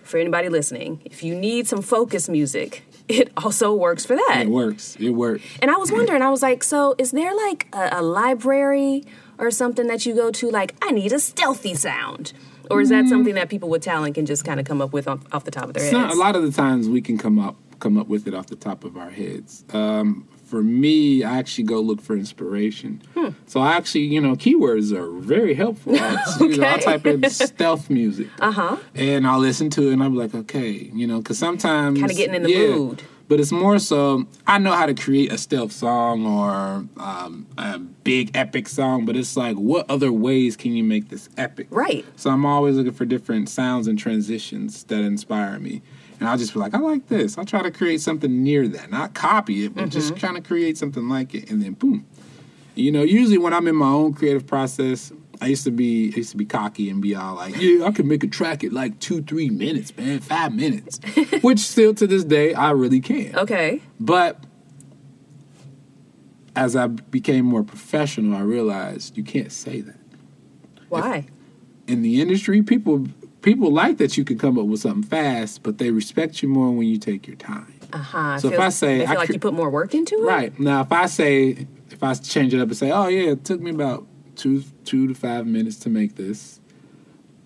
for 0.04 0.18
anybody 0.18 0.50
listening, 0.50 1.02
if 1.06 1.24
you 1.24 1.34
need 1.36 1.68
some 1.68 1.82
focus 1.82 2.28
music, 2.28 2.84
it 3.20 3.32
also 3.38 3.74
works 3.74 4.06
for 4.06 4.16
that. 4.16 4.42
It 4.44 4.50
works. 4.50 4.96
It 5.00 5.10
works. 5.12 5.44
And 5.62 5.70
I 5.72 5.76
was 5.78 5.92
wondering, 5.92 6.22
I 6.22 6.30
was 6.30 6.42
like, 6.42 6.64
so 6.64 6.96
is 6.98 7.12
there 7.12 7.36
like 7.36 7.68
a, 7.74 8.00
a 8.00 8.02
library 8.02 9.04
or 9.38 9.52
something 9.52 9.88
that 9.88 10.06
you 10.06 10.16
go 10.16 10.32
to, 10.32 10.50
like, 10.50 10.76
I 10.82 10.92
need 10.92 11.12
a 11.14 11.20
stealthy 11.20 11.76
sound? 11.76 12.34
Or 12.72 12.82
is 12.82 12.90
that 12.90 13.08
something 13.08 13.36
that 13.36 13.50
people 13.50 13.70
with 13.70 13.84
talent 13.84 14.16
can 14.16 14.26
just 14.26 14.44
kind 14.44 14.60
of 14.60 14.66
come 14.66 14.82
up 14.82 14.92
with 14.92 15.08
off, 15.08 15.20
off 15.32 15.44
the 15.44 15.52
top 15.52 15.66
of 15.66 15.74
their 15.76 15.84
It's 15.84 15.92
not- 15.94 16.08
heads? 16.08 16.16
a 16.16 16.20
lot 16.20 16.36
of 16.36 16.42
the 16.44 16.52
times 16.52 16.90
we 16.90 17.02
can 17.02 17.18
come 17.18 17.38
up 17.38 17.56
come 17.80 17.98
up 17.98 18.08
with 18.08 18.26
it 18.26 18.34
off 18.34 18.48
the 18.48 18.56
top 18.56 18.84
of 18.86 18.96
our 18.98 19.10
heads. 19.12 19.64
Um, 19.74 20.28
for 20.46 20.62
me, 20.64 21.24
I 21.24 21.38
actually 21.40 21.64
go 21.66 21.80
look 21.82 22.02
for 22.02 22.16
inspiration. 22.16 23.02
Hmm. 23.16 23.30
So 23.48 23.60
I 23.60 23.74
actually, 23.74 24.02
you 24.06 24.22
know, 24.22 24.36
keywords 24.36 24.92
are 24.96 25.10
very 25.20 25.54
helpful. 25.56 25.96
I, 26.00 26.18
you 26.40 26.58
know, 26.58 26.68
I 26.68 26.76
Okay. 26.76 26.86
type 26.86 27.06
in 27.08 27.30
stealth 27.30 27.90
music, 27.90 28.28
Uh 28.40 28.52
huh. 28.52 28.78
and 28.94 29.26
I'll 29.28 29.40
listen 29.40 29.70
to 29.72 29.90
it, 29.90 29.94
and 29.94 30.04
I'm 30.04 30.16
like, 30.16 30.34
okay, 30.36 30.72
you 30.94 31.08
know, 31.08 31.18
because 31.20 31.38
sometimes 31.40 32.00
Kinda 32.00 32.14
getting 32.14 32.36
in 32.36 32.44
the 32.44 32.52
yeah, 32.52 32.76
mood. 32.76 33.04
But 33.28 33.40
it's 33.40 33.52
more 33.52 33.80
so 33.80 34.28
I 34.46 34.60
know 34.60 34.72
how 34.74 34.86
to 34.86 34.94
create 34.94 35.32
a 35.32 35.38
stealth 35.40 35.72
song 35.72 36.28
or 36.28 36.86
um, 37.04 37.48
a 37.58 37.80
big 37.80 38.30
epic 38.38 38.68
song, 38.70 39.04
but 39.06 39.16
it's 39.18 39.36
like, 39.36 39.56
what 39.56 39.90
other 39.90 40.12
ways 40.12 40.56
can 40.56 40.74
you 40.74 40.84
make 40.84 41.10
this 41.10 41.28
epic? 41.36 41.66
Right. 41.72 42.06
So 42.18 42.30
I'm 42.30 42.46
always 42.46 42.76
looking 42.76 42.92
for 42.94 43.04
different 43.06 43.50
sounds 43.50 43.88
and 43.88 43.98
transitions 43.98 44.84
that 44.86 45.00
inspire 45.02 45.58
me. 45.60 45.82
And 46.20 46.30
I'll 46.30 46.38
just 46.38 46.54
be 46.54 46.60
like, 46.60 46.74
I 46.74 46.80
like 46.80 47.08
this. 47.08 47.38
I'll 47.38 47.46
try 47.46 47.62
to 47.62 47.72
create 47.72 48.02
something 48.02 48.44
near 48.44 48.68
that. 48.70 48.90
Not 48.90 49.14
copy 49.14 49.66
it, 49.66 49.76
but 49.76 49.90
just 49.90 50.10
mm-hmm. 50.10 50.20
trying 50.20 50.36
to 50.36 50.42
create 50.42 50.78
something 50.78 51.10
like 51.10 51.36
it. 51.36 51.50
And 51.50 51.62
then 51.62 51.74
boom. 51.74 52.06
You 52.76 52.92
know, 52.92 53.04
usually 53.04 53.38
when 53.38 53.54
I'm 53.54 53.68
in 53.68 53.76
my 53.76 53.90
own 53.90 54.14
creative 54.14 54.46
process, 54.46 55.12
I 55.42 55.48
used 55.48 55.64
to 55.66 55.72
be 55.72 56.12
I 56.14 56.18
used 56.18 56.32
to 56.32 56.38
be 56.38 56.46
cocky 56.46 56.90
and 56.90 57.02
be 57.02 57.16
all 57.16 57.36
like, 57.36 57.56
Yeah, 57.58 57.86
I 57.86 57.92
can 57.92 58.08
make 58.08 58.24
a 58.24 58.28
track 58.28 58.64
at 58.64 58.72
like 58.72 59.00
two, 59.00 59.22
three 59.22 59.50
minutes, 59.50 59.96
man, 59.98 60.20
five 60.20 60.54
minutes. 60.54 61.00
Which 61.42 61.60
still 61.60 61.94
to 61.96 62.08
this 62.08 62.24
day 62.24 62.54
I 62.54 62.72
really 62.72 63.02
can. 63.02 63.38
Okay. 63.38 63.82
But 64.00 64.44
as 66.56 66.76
I 66.76 66.88
became 66.88 67.46
more 67.46 67.64
professional, 67.64 68.36
I 68.36 68.42
realized 68.42 69.18
you 69.18 69.24
can't 69.24 69.52
say 69.52 69.82
that 69.82 70.00
Why? 70.88 71.28
in 71.88 72.02
the 72.02 72.22
industry, 72.22 72.62
people 72.62 73.08
people 73.46 73.72
like 73.72 73.98
that 73.98 74.18
you 74.18 74.26
can 74.26 74.38
come 74.38 74.58
up 74.58 74.66
with 74.66 74.82
something 74.82 75.04
fast, 75.04 75.62
but 75.62 75.78
they 75.78 75.92
respect 75.92 76.42
you 76.42 76.50
more 76.50 76.72
when 76.72 76.88
you 76.88 76.98
take 76.98 77.28
your 77.28 77.38
time. 77.38 77.72
Uh 77.94 78.00
huh. 78.00 78.40
So 78.40 78.52
if 78.52 78.60
I 78.60 78.70
say 78.70 78.98
they 78.98 79.06
feel 79.06 79.14
I 79.14 79.16
like 79.16 79.30
you 79.30 79.40
put 79.40 79.54
more 79.54 79.70
work 79.70 79.94
into 79.94 80.16
it. 80.16 80.24
Right 80.24 80.60
now, 80.60 80.82
if 80.82 80.92
I 80.92 81.06
say 81.06 81.68
if 81.92 82.04
I 82.04 82.16
change 82.16 82.54
it 82.54 82.60
up 82.60 82.68
and 82.68 82.76
say, 82.76 82.92
"Oh 82.92 83.08
yeah, 83.08 83.32
it 83.32 83.46
took 83.46 83.62
me 83.62 83.72
about 83.72 84.06
two 84.36 84.64
two 84.84 85.08
to 85.08 85.14
five 85.14 85.46
minutes 85.46 85.78
to 85.78 85.90
make 85.90 86.16
this," 86.16 86.60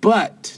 but 0.01 0.58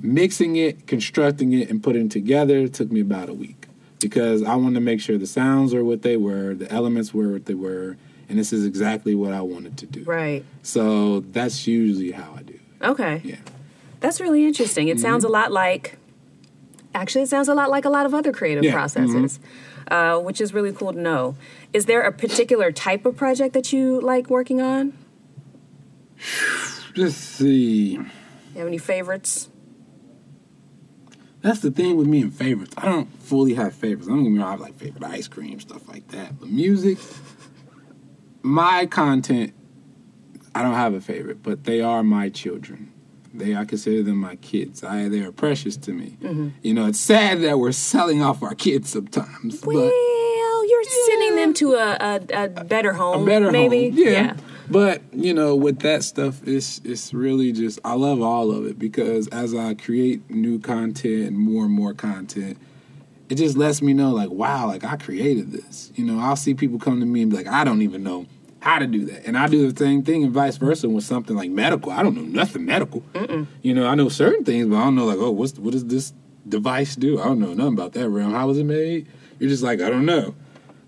mixing 0.00 0.56
it, 0.56 0.86
constructing 0.86 1.52
it, 1.52 1.70
and 1.70 1.82
putting 1.82 2.06
it 2.06 2.10
together 2.10 2.68
took 2.68 2.90
me 2.90 3.00
about 3.00 3.28
a 3.28 3.34
week 3.34 3.66
because 4.00 4.42
I 4.42 4.56
wanted 4.56 4.74
to 4.74 4.80
make 4.80 5.00
sure 5.00 5.16
the 5.18 5.26
sounds 5.26 5.72
were 5.72 5.84
what 5.84 6.02
they 6.02 6.16
were, 6.16 6.54
the 6.54 6.70
elements 6.70 7.14
were 7.14 7.32
what 7.32 7.46
they 7.46 7.54
were, 7.54 7.96
and 8.28 8.38
this 8.38 8.52
is 8.52 8.66
exactly 8.66 9.14
what 9.14 9.32
I 9.32 9.40
wanted 9.40 9.78
to 9.78 9.86
do. 9.86 10.02
Right. 10.02 10.44
So 10.62 11.20
that's 11.20 11.66
usually 11.66 12.10
how 12.10 12.34
I 12.36 12.42
do. 12.42 12.54
it. 12.54 12.84
Okay. 12.84 13.20
Yeah. 13.24 13.36
That's 14.00 14.20
really 14.20 14.46
interesting. 14.46 14.88
It 14.88 15.00
sounds 15.00 15.24
a 15.24 15.28
lot 15.28 15.50
like, 15.52 15.98
actually, 16.94 17.22
it 17.22 17.28
sounds 17.28 17.48
a 17.48 17.54
lot 17.54 17.70
like 17.70 17.84
a 17.84 17.90
lot 17.90 18.06
of 18.06 18.14
other 18.14 18.32
creative 18.32 18.64
Yeah, 18.64 18.72
processes, 18.72 19.40
uh, 19.90 20.18
which 20.18 20.40
is 20.40 20.54
really 20.54 20.72
cool 20.72 20.92
to 20.92 21.00
know. 21.00 21.36
Is 21.72 21.86
there 21.86 22.02
a 22.02 22.12
particular 22.12 22.70
type 22.70 23.04
of 23.06 23.16
project 23.16 23.54
that 23.54 23.72
you 23.72 24.00
like 24.00 24.30
working 24.30 24.60
on? 24.60 24.92
Let's 26.96 27.14
see. 27.16 27.92
You 27.92 28.06
have 28.56 28.66
any 28.66 28.78
favorites? 28.78 29.48
That's 31.40 31.60
the 31.60 31.70
thing 31.70 31.96
with 31.96 32.08
me 32.08 32.22
and 32.22 32.34
favorites. 32.34 32.74
I 32.76 32.86
don't 32.86 33.06
fully 33.22 33.54
have 33.54 33.72
favorites. 33.74 34.08
I 34.08 34.10
don't 34.12 34.24
get 34.24 34.30
me 34.30 34.38
wrong, 34.38 34.48
I 34.48 34.50
have 34.52 34.60
like 34.60 34.78
favorite 34.78 35.04
ice 35.04 35.28
cream, 35.28 35.60
stuff 35.60 35.88
like 35.88 36.08
that. 36.08 36.38
But 36.38 36.48
music, 36.48 36.98
my 38.42 38.86
content, 38.86 39.54
I 40.54 40.62
don't 40.62 40.74
have 40.74 40.94
a 40.94 41.00
favorite, 41.00 41.42
but 41.42 41.64
they 41.64 41.80
are 41.80 42.02
my 42.02 42.28
children. 42.28 42.92
They, 43.34 43.54
I 43.56 43.64
consider 43.64 44.02
them 44.02 44.16
my 44.16 44.36
kids. 44.36 44.82
I, 44.82 45.08
they 45.08 45.20
are 45.20 45.32
precious 45.32 45.76
to 45.78 45.92
me. 45.92 46.16
Mm-hmm. 46.22 46.48
You 46.62 46.74
know, 46.74 46.86
it's 46.86 46.98
sad 46.98 47.42
that 47.42 47.58
we're 47.58 47.72
selling 47.72 48.22
off 48.22 48.42
our 48.42 48.54
kids 48.54 48.90
sometimes, 48.90 49.62
Well, 49.64 49.86
but 49.86 49.92
you're 50.68 50.84
sending 51.06 51.36
them 51.36 51.54
to 51.54 51.74
a, 51.74 51.96
a, 52.32 52.44
a 52.44 52.64
better 52.64 52.92
home, 52.92 53.22
a 53.22 53.26
better 53.26 53.50
maybe. 53.50 53.90
home. 53.90 53.98
Yeah. 53.98 54.36
But 54.70 55.02
you 55.12 55.32
know, 55.32 55.56
with 55.56 55.78
that 55.80 56.04
stuff, 56.04 56.46
it's 56.46 56.80
it's 56.84 57.14
really 57.14 57.52
just 57.52 57.78
I 57.84 57.94
love 57.94 58.20
all 58.20 58.50
of 58.50 58.66
it 58.66 58.78
because 58.78 59.26
as 59.28 59.54
I 59.54 59.74
create 59.74 60.28
new 60.30 60.58
content 60.58 61.28
and 61.28 61.38
more 61.38 61.64
and 61.64 61.72
more 61.72 61.94
content, 61.94 62.58
it 63.30 63.36
just 63.36 63.56
lets 63.56 63.80
me 63.80 63.94
know 63.94 64.10
like, 64.10 64.30
wow, 64.30 64.66
like 64.66 64.84
I 64.84 64.96
created 64.96 65.52
this. 65.52 65.90
You 65.94 66.04
know, 66.04 66.18
I'll 66.20 66.36
see 66.36 66.52
people 66.54 66.78
come 66.78 67.00
to 67.00 67.06
me 67.06 67.22
and 67.22 67.30
be 67.30 67.38
like, 67.38 67.46
I 67.46 67.64
don't 67.64 67.80
even 67.80 68.02
know 68.02 68.26
how 68.68 68.78
to 68.78 68.86
do 68.86 69.06
that, 69.06 69.24
and 69.26 69.36
I 69.36 69.48
do 69.48 69.70
the 69.70 69.84
same 69.84 70.02
thing 70.02 70.24
and 70.24 70.32
vice 70.32 70.56
versa 70.58 70.88
with 70.88 71.04
something 71.04 71.34
like 71.34 71.50
medical. 71.50 71.90
I 71.90 72.02
don't 72.02 72.14
know 72.14 72.22
nothing 72.22 72.66
medical. 72.66 73.02
You 73.62 73.74
know, 73.74 73.86
I 73.86 73.94
know 73.94 74.08
certain 74.08 74.44
things, 74.44 74.66
but 74.68 74.76
I 74.76 74.84
don't 74.84 74.94
know 74.94 75.06
like, 75.06 75.18
oh, 75.18 75.30
what's 75.30 75.58
what 75.58 75.72
does 75.72 75.86
this 75.86 76.12
device 76.48 76.94
do? 76.96 77.20
I 77.20 77.24
don't 77.24 77.40
know 77.40 77.54
nothing 77.54 77.74
about 77.74 77.92
that 77.94 78.08
realm. 78.08 78.32
How 78.32 78.46
was 78.46 78.58
it 78.58 78.64
made? 78.64 79.06
You're 79.38 79.48
just 79.48 79.62
like, 79.62 79.80
I 79.80 79.88
don't 79.88 80.04
know. 80.06 80.34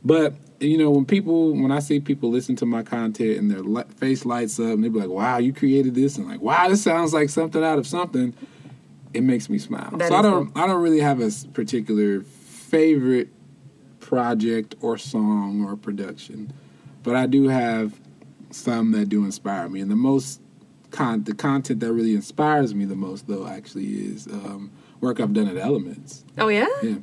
But 0.04 0.34
you 0.60 0.76
know, 0.76 0.90
when 0.90 1.06
people, 1.06 1.52
when 1.52 1.72
I 1.72 1.78
see 1.78 2.00
people 2.00 2.30
listen 2.30 2.54
to 2.56 2.66
my 2.66 2.82
content 2.82 3.38
and 3.38 3.50
their 3.50 3.60
li- 3.60 3.84
face 3.96 4.26
lights 4.26 4.60
up, 4.60 4.66
and 4.66 4.84
they 4.84 4.88
be 4.88 4.98
like, 4.98 5.08
"Wow, 5.08 5.38
you 5.38 5.52
created 5.54 5.94
this," 5.94 6.18
and 6.18 6.28
like, 6.28 6.42
"Wow, 6.42 6.68
this 6.68 6.82
sounds 6.82 7.14
like 7.14 7.30
something 7.30 7.64
out 7.64 7.78
of 7.78 7.86
something," 7.86 8.34
it 9.14 9.22
makes 9.22 9.48
me 9.48 9.58
smile. 9.58 9.90
That 9.96 10.08
so 10.08 10.16
I 10.16 10.22
don't, 10.22 10.52
I 10.54 10.66
don't 10.66 10.82
really 10.82 11.00
have 11.00 11.20
a 11.20 11.30
particular 11.54 12.20
favorite 12.20 13.28
project 14.00 14.74
or 14.82 14.98
song 14.98 15.64
or 15.64 15.76
production, 15.76 16.52
but 17.02 17.16
I 17.16 17.26
do 17.26 17.48
have 17.48 17.98
some 18.50 18.92
that 18.92 19.08
do 19.08 19.24
inspire 19.24 19.68
me, 19.68 19.80
and 19.80 19.90
the 19.90 19.96
most 19.96 20.40
con, 20.90 21.24
the 21.24 21.34
content 21.34 21.80
that 21.80 21.92
really 21.92 22.14
inspires 22.14 22.74
me 22.74 22.84
the 22.84 22.96
most, 22.96 23.28
though, 23.28 23.46
actually 23.46 23.86
is 23.86 24.26
um, 24.26 24.70
work 25.00 25.20
I've 25.20 25.32
done 25.32 25.48
at 25.48 25.56
Elements. 25.56 26.24
Oh 26.38 26.48
yeah. 26.48 26.66
Yeah, 26.82 26.96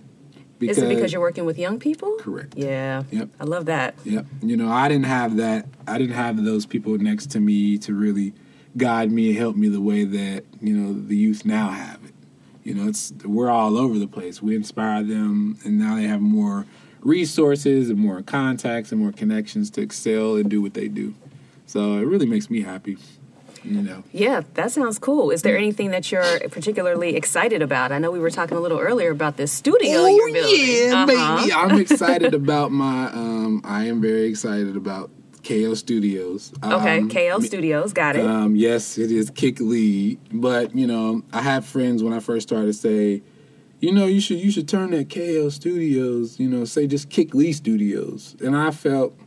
Is 0.60 0.77
it 0.77 0.89
because 0.89 1.12
you're 1.12 1.21
working 1.21 1.45
with 1.45 1.57
young 1.57 1.79
people? 1.79 2.15
correct. 2.19 2.55
Yeah. 2.57 3.03
Yep. 3.12 3.29
I 3.39 3.43
love 3.43 3.65
that. 3.65 3.95
Yep. 4.03 4.25
You 4.41 4.57
know, 4.57 4.69
I 4.69 4.88
didn't 4.88 5.05
have 5.05 5.38
that. 5.38 5.65
I 5.88 5.97
didn't 5.97 6.15
have 6.15 6.43
those 6.43 6.65
people 6.65 6.97
next 6.97 7.31
to 7.31 7.39
me 7.39 7.77
to 7.79 7.93
really 7.93 8.33
guide 8.75 9.12
me 9.12 9.29
and 9.29 9.38
help 9.38 9.55
me 9.55 9.69
the 9.69 9.81
way 9.81 10.03
that 10.03 10.43
you 10.62 10.75
know 10.75 10.93
the 10.93 11.15
youth 11.15 11.45
now 11.45 11.69
have 11.69 12.03
it. 12.03 12.13
You 12.63 12.73
know, 12.73 12.88
it's 12.89 13.13
we're 13.23 13.49
all 13.49 13.77
over 13.77 13.97
the 13.97 14.07
place. 14.07 14.41
We 14.41 14.55
inspire 14.55 15.03
them, 15.03 15.57
and 15.63 15.79
now 15.79 15.95
they 15.95 16.03
have 16.03 16.21
more 16.21 16.65
resources 17.01 17.89
and 17.89 17.97
more 17.99 18.21
contacts 18.21 18.91
and 18.91 19.01
more 19.01 19.12
connections 19.12 19.69
to 19.71 19.81
excel 19.81 20.36
and 20.36 20.49
do 20.49 20.62
what 20.62 20.73
they 20.73 20.88
do. 20.88 21.13
So 21.65 21.93
it 21.97 22.05
really 22.05 22.25
makes 22.25 22.49
me 22.49 22.62
happy. 22.62 22.97
You 23.63 23.81
know. 23.81 24.03
Yeah, 24.13 24.43
that 24.53 24.71
sounds 24.71 24.97
cool. 24.97 25.29
Is 25.29 25.41
there 25.41 25.57
anything 25.57 25.91
that 25.91 26.10
you're 26.10 26.39
particularly 26.51 27.17
excited 27.17 27.62
about? 27.62 27.91
I 27.91 27.97
know 27.99 28.12
we 28.12 28.19
were 28.19 28.29
talking 28.29 28.55
a 28.55 28.62
little 28.62 28.79
earlier 28.79 29.12
about 29.12 29.36
this 29.36 29.51
studio 29.51 30.05
you're 30.05 30.31
building. 30.31 30.41
Oh, 30.45 30.53
yeah, 30.53 30.93
Uh-huh. 31.03 31.38
baby! 31.41 31.53
I'm 31.53 31.77
excited 31.81 32.33
about 32.33 32.71
my. 32.71 33.07
Um, 33.12 33.62
I 33.65 33.86
am 33.86 33.99
very 33.99 34.27
excited 34.27 34.77
about 34.77 35.10
KL 35.41 35.75
Studios. 35.75 36.53
Okay, 36.63 36.99
Um, 36.99 37.10
KL 37.10 37.41
Studios, 37.43 37.91
got 37.91 38.15
it. 38.15 38.25
Um, 38.25 38.55
yes, 38.55 38.97
it 38.97 39.12
is 39.12 39.31
kick 39.31 39.60
Lee, 39.60 40.17
but 40.31 40.73
you 40.73 40.88
know, 40.88 41.23
I 41.33 41.41
had 41.41 41.65
friends 41.65 42.01
when 42.03 42.13
I 42.13 42.21
first 42.21 42.47
started 42.47 42.71
say, 42.73 43.21
you 43.79 43.91
know, 43.91 44.05
you 44.05 44.19
should 44.19 44.39
you 44.39 44.51
should 44.51 44.67
turn 44.67 44.91
that 44.91 45.09
KL 45.09 45.51
Studios, 45.51 46.39
you 46.39 46.49
know, 46.49 46.65
say 46.65 46.87
just 46.87 47.09
kick 47.09 47.33
Lee 47.33 47.53
Studios, 47.53 48.35
and 48.41 48.55
I 48.55 48.71
felt. 48.71 49.17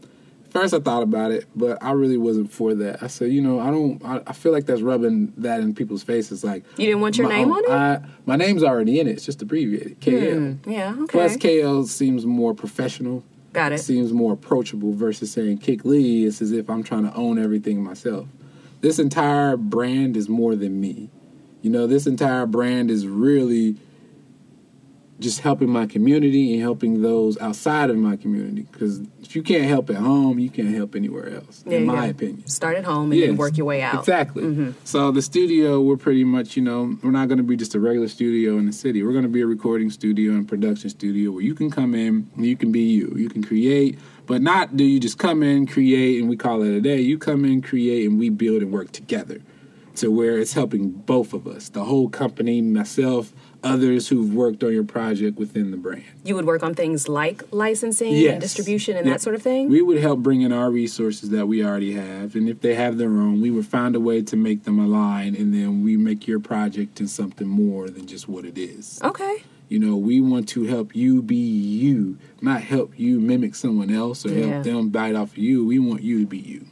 First, 0.50 0.74
I 0.74 0.80
thought 0.80 1.04
about 1.04 1.30
it, 1.30 1.46
but 1.54 1.78
I 1.80 1.92
really 1.92 2.16
wasn't 2.16 2.52
for 2.52 2.74
that. 2.74 3.04
I 3.04 3.06
said, 3.06 3.30
you 3.30 3.40
know, 3.40 3.60
I 3.60 3.66
don't. 3.70 4.04
I, 4.04 4.20
I 4.26 4.32
feel 4.32 4.50
like 4.50 4.66
that's 4.66 4.80
rubbing 4.82 5.32
that 5.36 5.60
in 5.60 5.76
people's 5.76 6.02
faces. 6.02 6.42
Like 6.42 6.64
You 6.76 6.86
didn't 6.86 7.02
want 7.02 7.16
your 7.16 7.28
my 7.28 7.36
name 7.36 7.52
on 7.52 7.64
it? 7.64 7.70
I, 7.70 8.00
my 8.26 8.34
name's 8.34 8.64
already 8.64 8.98
in 8.98 9.06
it. 9.06 9.12
It's 9.12 9.24
just 9.24 9.40
abbreviated 9.42 10.00
KL. 10.00 10.64
Hmm, 10.64 10.68
yeah, 10.68 10.96
okay. 11.02 11.06
Plus, 11.06 11.36
KL 11.36 11.86
seems 11.86 12.26
more 12.26 12.52
professional. 12.52 13.22
Got 13.52 13.70
it. 13.70 13.78
seems 13.78 14.12
more 14.12 14.32
approachable 14.32 14.92
versus 14.92 15.30
saying 15.30 15.58
Kick 15.58 15.84
Lee. 15.84 16.24
It's 16.24 16.42
as 16.42 16.50
if 16.50 16.68
I'm 16.68 16.82
trying 16.82 17.04
to 17.04 17.14
own 17.14 17.38
everything 17.38 17.82
myself. 17.82 18.26
This 18.80 18.98
entire 18.98 19.56
brand 19.56 20.16
is 20.16 20.28
more 20.28 20.56
than 20.56 20.80
me. 20.80 21.10
You 21.62 21.70
know, 21.70 21.86
this 21.86 22.08
entire 22.08 22.46
brand 22.46 22.90
is 22.90 23.06
really 23.06 23.76
just 25.20 25.40
helping 25.40 25.68
my 25.68 25.86
community 25.86 26.52
and 26.54 26.62
helping 26.62 27.02
those 27.02 27.38
outside 27.38 27.90
of 27.90 27.96
my 27.96 28.16
community. 28.16 28.62
Because 28.72 29.00
if 29.22 29.36
you 29.36 29.42
can't 29.42 29.64
help 29.64 29.90
at 29.90 29.96
home, 29.96 30.38
you 30.38 30.50
can't 30.50 30.74
help 30.74 30.94
anywhere 30.96 31.28
else, 31.34 31.62
There 31.62 31.78
in 31.78 31.86
my 31.86 32.06
go. 32.06 32.10
opinion. 32.10 32.46
Start 32.48 32.76
at 32.76 32.84
home 32.84 33.12
and 33.12 33.20
then 33.20 33.30
Yes, 33.30 33.38
work 33.38 33.56
your 33.56 33.66
way 33.66 33.82
out. 33.82 33.92
Mm-hmm. 33.92 34.00
Exactly. 34.00 34.74
So 34.84 35.10
the 35.12 35.22
studio, 35.22 35.80
we're 35.80 35.96
pretty 35.98 36.24
much, 36.24 36.56
you 36.56 36.62
know, 36.62 36.96
we're 37.02 37.10
not 37.10 37.28
going 37.28 37.38
to 37.38 37.44
be 37.44 37.56
just 37.56 37.74
a 37.74 37.80
regular 37.80 38.08
studio 38.08 38.56
in 38.58 38.66
the 38.66 38.72
city. 38.72 39.02
We're 39.02 39.12
going 39.12 39.24
to 39.24 39.28
be 39.30 39.42
a 39.42 39.46
recording 39.46 39.90
studio 39.90 40.32
and 40.32 40.48
production 40.48 40.90
studio 40.90 41.30
where 41.30 41.42
you 41.42 41.54
can 41.54 41.70
come 41.70 41.94
in 41.94 42.30
and 42.34 42.46
you 42.46 42.56
can 42.56 42.72
be 42.72 42.80
you. 42.80 43.12
You 43.16 43.28
can 43.28 43.44
create, 43.44 43.98
but 44.26 44.42
not 44.42 44.76
do 44.76 44.84
you 44.84 44.98
just 44.98 45.18
come 45.18 45.42
in, 45.42 45.66
create, 45.66 46.20
and 46.20 46.28
we 46.30 46.36
call 46.36 46.62
it 46.62 46.70
a 46.72 46.80
day. 46.80 47.00
You 47.00 47.18
come 47.18 47.44
in, 47.44 47.62
create, 47.62 48.08
and 48.08 48.18
we 48.18 48.30
build 48.30 48.62
and 48.62 48.72
work 48.72 48.90
together 48.92 49.40
to 49.96 50.10
where 50.10 50.38
it's 50.38 50.54
helping 50.54 50.90
both 50.90 51.32
of 51.34 51.46
us, 51.46 51.68
the 51.68 51.84
whole 51.84 52.08
company, 52.08 52.62
myself, 52.62 53.32
others 53.62 54.08
who've 54.08 54.34
worked 54.34 54.64
on 54.64 54.72
your 54.72 54.84
project 54.84 55.38
within 55.38 55.70
the 55.70 55.76
brand. 55.76 56.04
You 56.24 56.34
would 56.34 56.46
work 56.46 56.62
on 56.62 56.74
things 56.74 57.08
like 57.08 57.42
licensing 57.52 58.12
Yes. 58.14 58.32
and 58.32 58.40
distribution 58.40 58.96
and 58.96 59.06
Yeah. 59.06 59.12
that 59.14 59.20
sort 59.20 59.34
of 59.36 59.42
thing? 59.42 59.68
We 59.68 59.82
would 59.82 59.98
help 59.98 60.20
bring 60.20 60.40
in 60.42 60.52
our 60.52 60.70
resources 60.70 61.30
that 61.30 61.46
we 61.46 61.62
already 61.64 61.92
have, 61.92 62.34
and 62.34 62.48
if 62.48 62.60
they 62.60 62.74
have 62.74 62.96
their 62.98 63.10
own, 63.10 63.40
we 63.40 63.50
would 63.50 63.66
find 63.66 63.94
a 63.94 64.00
way 64.00 64.22
to 64.22 64.36
make 64.36 64.64
them 64.64 64.78
align, 64.78 65.34
and 65.34 65.52
then 65.52 65.82
we 65.82 65.96
make 65.96 66.26
your 66.26 66.40
project 66.40 67.00
into 67.00 67.12
something 67.12 67.46
more 67.48 67.88
than 67.90 68.06
just 68.06 68.28
what 68.28 68.44
it 68.44 68.56
is. 68.58 68.98
okay. 69.04 69.42
You 69.68 69.78
know, 69.78 69.96
we 69.96 70.20
want 70.20 70.48
to 70.48 70.64
help 70.64 70.96
you 70.96 71.22
be 71.22 71.36
you, 71.36 72.16
not 72.42 72.60
help 72.62 72.98
you 72.98 73.20
mimic 73.20 73.54
someone 73.54 73.90
else 73.90 74.26
or 74.26 74.30
Yeah. 74.30 74.46
help 74.46 74.64
them 74.64 74.88
bite 74.88 75.14
off 75.14 75.32
of 75.32 75.38
you. 75.38 75.64
We 75.64 75.78
want 75.78 76.02
you 76.02 76.18
to 76.20 76.26
be 76.26 76.38
you, 76.38 76.62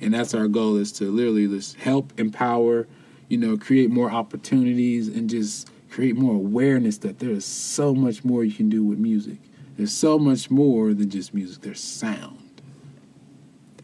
and 0.00 0.14
that's 0.14 0.32
our 0.32 0.46
goal: 0.46 0.76
is 0.76 0.92
to 0.92 1.10
literally 1.10 1.48
just 1.48 1.74
help 1.76 2.12
empower, 2.18 2.86
you 3.28 3.36
know, 3.38 3.56
create 3.56 3.90
more 3.90 4.12
opportunities 4.12 5.08
and 5.08 5.28
just 5.28 5.68
create 5.96 6.14
more 6.14 6.34
awareness 6.34 6.98
that 6.98 7.20
there 7.20 7.30
is 7.30 7.42
so 7.42 7.94
much 7.94 8.22
more 8.22 8.44
you 8.44 8.52
can 8.52 8.68
do 8.68 8.84
with 8.84 8.98
music. 8.98 9.38
There's 9.78 9.94
so 9.94 10.18
much 10.18 10.50
more 10.50 10.92
than 10.92 11.08
just 11.08 11.32
music. 11.32 11.62
There's 11.62 11.80
sound. 11.80 12.60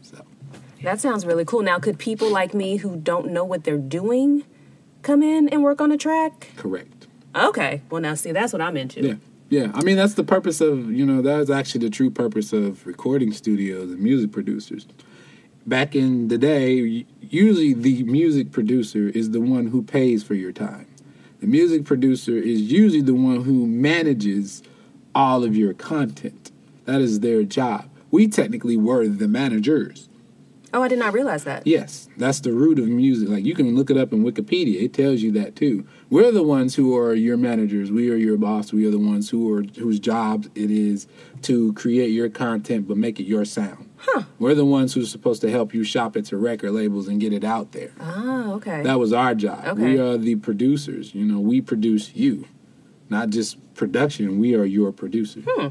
So, 0.03 0.23
That 0.83 1.01
sounds 1.01 1.25
really 1.25 1.43
cool. 1.43 1.63
Now, 1.63 1.79
could 1.79 1.97
people 1.97 2.29
like 2.29 2.53
me 2.53 2.77
who 2.77 2.97
don't 2.97 3.31
know 3.31 3.43
what 3.43 3.63
they're 3.63 3.79
doing 3.79 4.43
come 5.01 5.23
in 5.23 5.49
and 5.49 5.63
work 5.63 5.81
on 5.81 5.91
a 5.91 5.97
track? 5.97 6.51
correct. 6.55 7.07
Okay. 7.35 7.81
Well, 7.89 7.99
now, 7.99 8.13
see, 8.13 8.31
that's 8.31 8.53
what 8.53 8.61
I'm 8.61 8.77
into. 8.77 9.01
Yeah. 9.01 9.15
Yeah, 9.49 9.71
I 9.75 9.83
mean 9.83 9.97
that's 9.97 10.15
the 10.15 10.23
purpose 10.23 10.61
of 10.61 10.91
you 10.91 11.05
know 11.05 11.21
that's 11.21 11.51
actually 11.51 11.85
the 11.85 11.91
true 11.91 12.09
purpose 12.09 12.53
of 12.53 12.87
recording 12.87 13.31
studios 13.33 13.91
and 13.91 13.99
music 13.99 14.31
producers. 14.31 14.87
Back 15.67 15.95
in 15.95 16.29
the 16.29 16.39
day, 16.39 17.05
usually 17.21 17.73
the 17.73 18.01
music 18.03 18.51
producer 18.51 19.09
is 19.09 19.29
the 19.29 19.41
one 19.41 19.67
who 19.67 19.83
pays 19.83 20.23
for 20.23 20.33
your 20.33 20.51
time. 20.51 20.87
The 21.43 21.49
music 21.49 21.83
producer 21.83 22.37
is 22.37 22.71
usually 22.71 23.01
the 23.01 23.13
one 23.13 23.43
who 23.43 23.67
manages 23.67 24.63
all 25.13 25.43
of 25.43 25.57
your 25.57 25.73
content. 25.73 26.51
That 26.85 27.01
is 27.01 27.19
their 27.19 27.43
job. 27.43 27.89
We 28.11 28.29
technically 28.29 28.77
were 28.77 29.09
the 29.09 29.27
managers. 29.27 30.07
Oh, 30.73 30.81
I 30.81 30.87
did 30.87 30.99
not 30.99 31.11
realize 31.11 31.43
that. 31.43 31.67
Yes, 31.67 32.07
that's 32.15 32.39
the 32.39 32.53
root 32.53 32.79
of 32.79 32.87
music. 32.87 33.27
Like 33.27 33.43
you 33.43 33.55
can 33.55 33.75
look 33.75 33.91
it 33.91 33.97
up 33.97 34.13
in 34.13 34.23
Wikipedia; 34.23 34.81
it 34.81 34.93
tells 34.93 35.21
you 35.21 35.33
that 35.33 35.57
too. 35.57 35.85
We're 36.09 36.31
the 36.31 36.43
ones 36.43 36.75
who 36.75 36.97
are 36.97 37.13
your 37.13 37.35
managers. 37.35 37.91
We 37.91 38.09
are 38.09 38.15
your 38.15 38.37
boss. 38.37 38.71
We 38.71 38.85
are 38.85 38.91
the 38.91 38.97
ones 38.97 39.29
who 39.29 39.53
are 39.53 39.63
whose 39.63 39.99
job 39.99 40.45
it 40.55 40.71
is 40.71 41.07
to 41.41 41.73
create 41.73 42.11
your 42.11 42.29
content, 42.29 42.87
but 42.87 42.95
make 42.95 43.19
it 43.19 43.25
your 43.25 43.43
sound. 43.43 43.89
Huh. 44.05 44.23
We're 44.37 44.53
the 44.53 44.65
ones 44.65 44.93
who's 44.93 45.09
supposed 45.09 45.41
to 45.41 45.49
help 45.49 45.73
you 45.73 45.83
shop 45.83 46.17
it 46.17 46.25
to 46.25 46.37
record 46.37 46.71
labels 46.71 47.07
and 47.07 47.21
get 47.21 47.31
it 47.31 47.43
out 47.43 47.71
there. 47.71 47.91
Ah, 47.99 48.51
okay. 48.53 48.83
That 48.83 48.99
was 48.99 49.13
our 49.13 49.33
job. 49.33 49.65
Okay. 49.65 49.93
We 49.93 49.99
are 49.99 50.17
the 50.17 50.35
producers. 50.35 51.15
You 51.15 51.23
know, 51.25 51.39
we 51.39 51.61
produce 51.61 52.13
you, 52.13 52.45
not 53.09 53.29
just 53.29 53.57
production. 53.75 54.39
We 54.39 54.55
are 54.55 54.65
your 54.65 54.91
producer. 54.91 55.41
Hmm. 55.47 55.67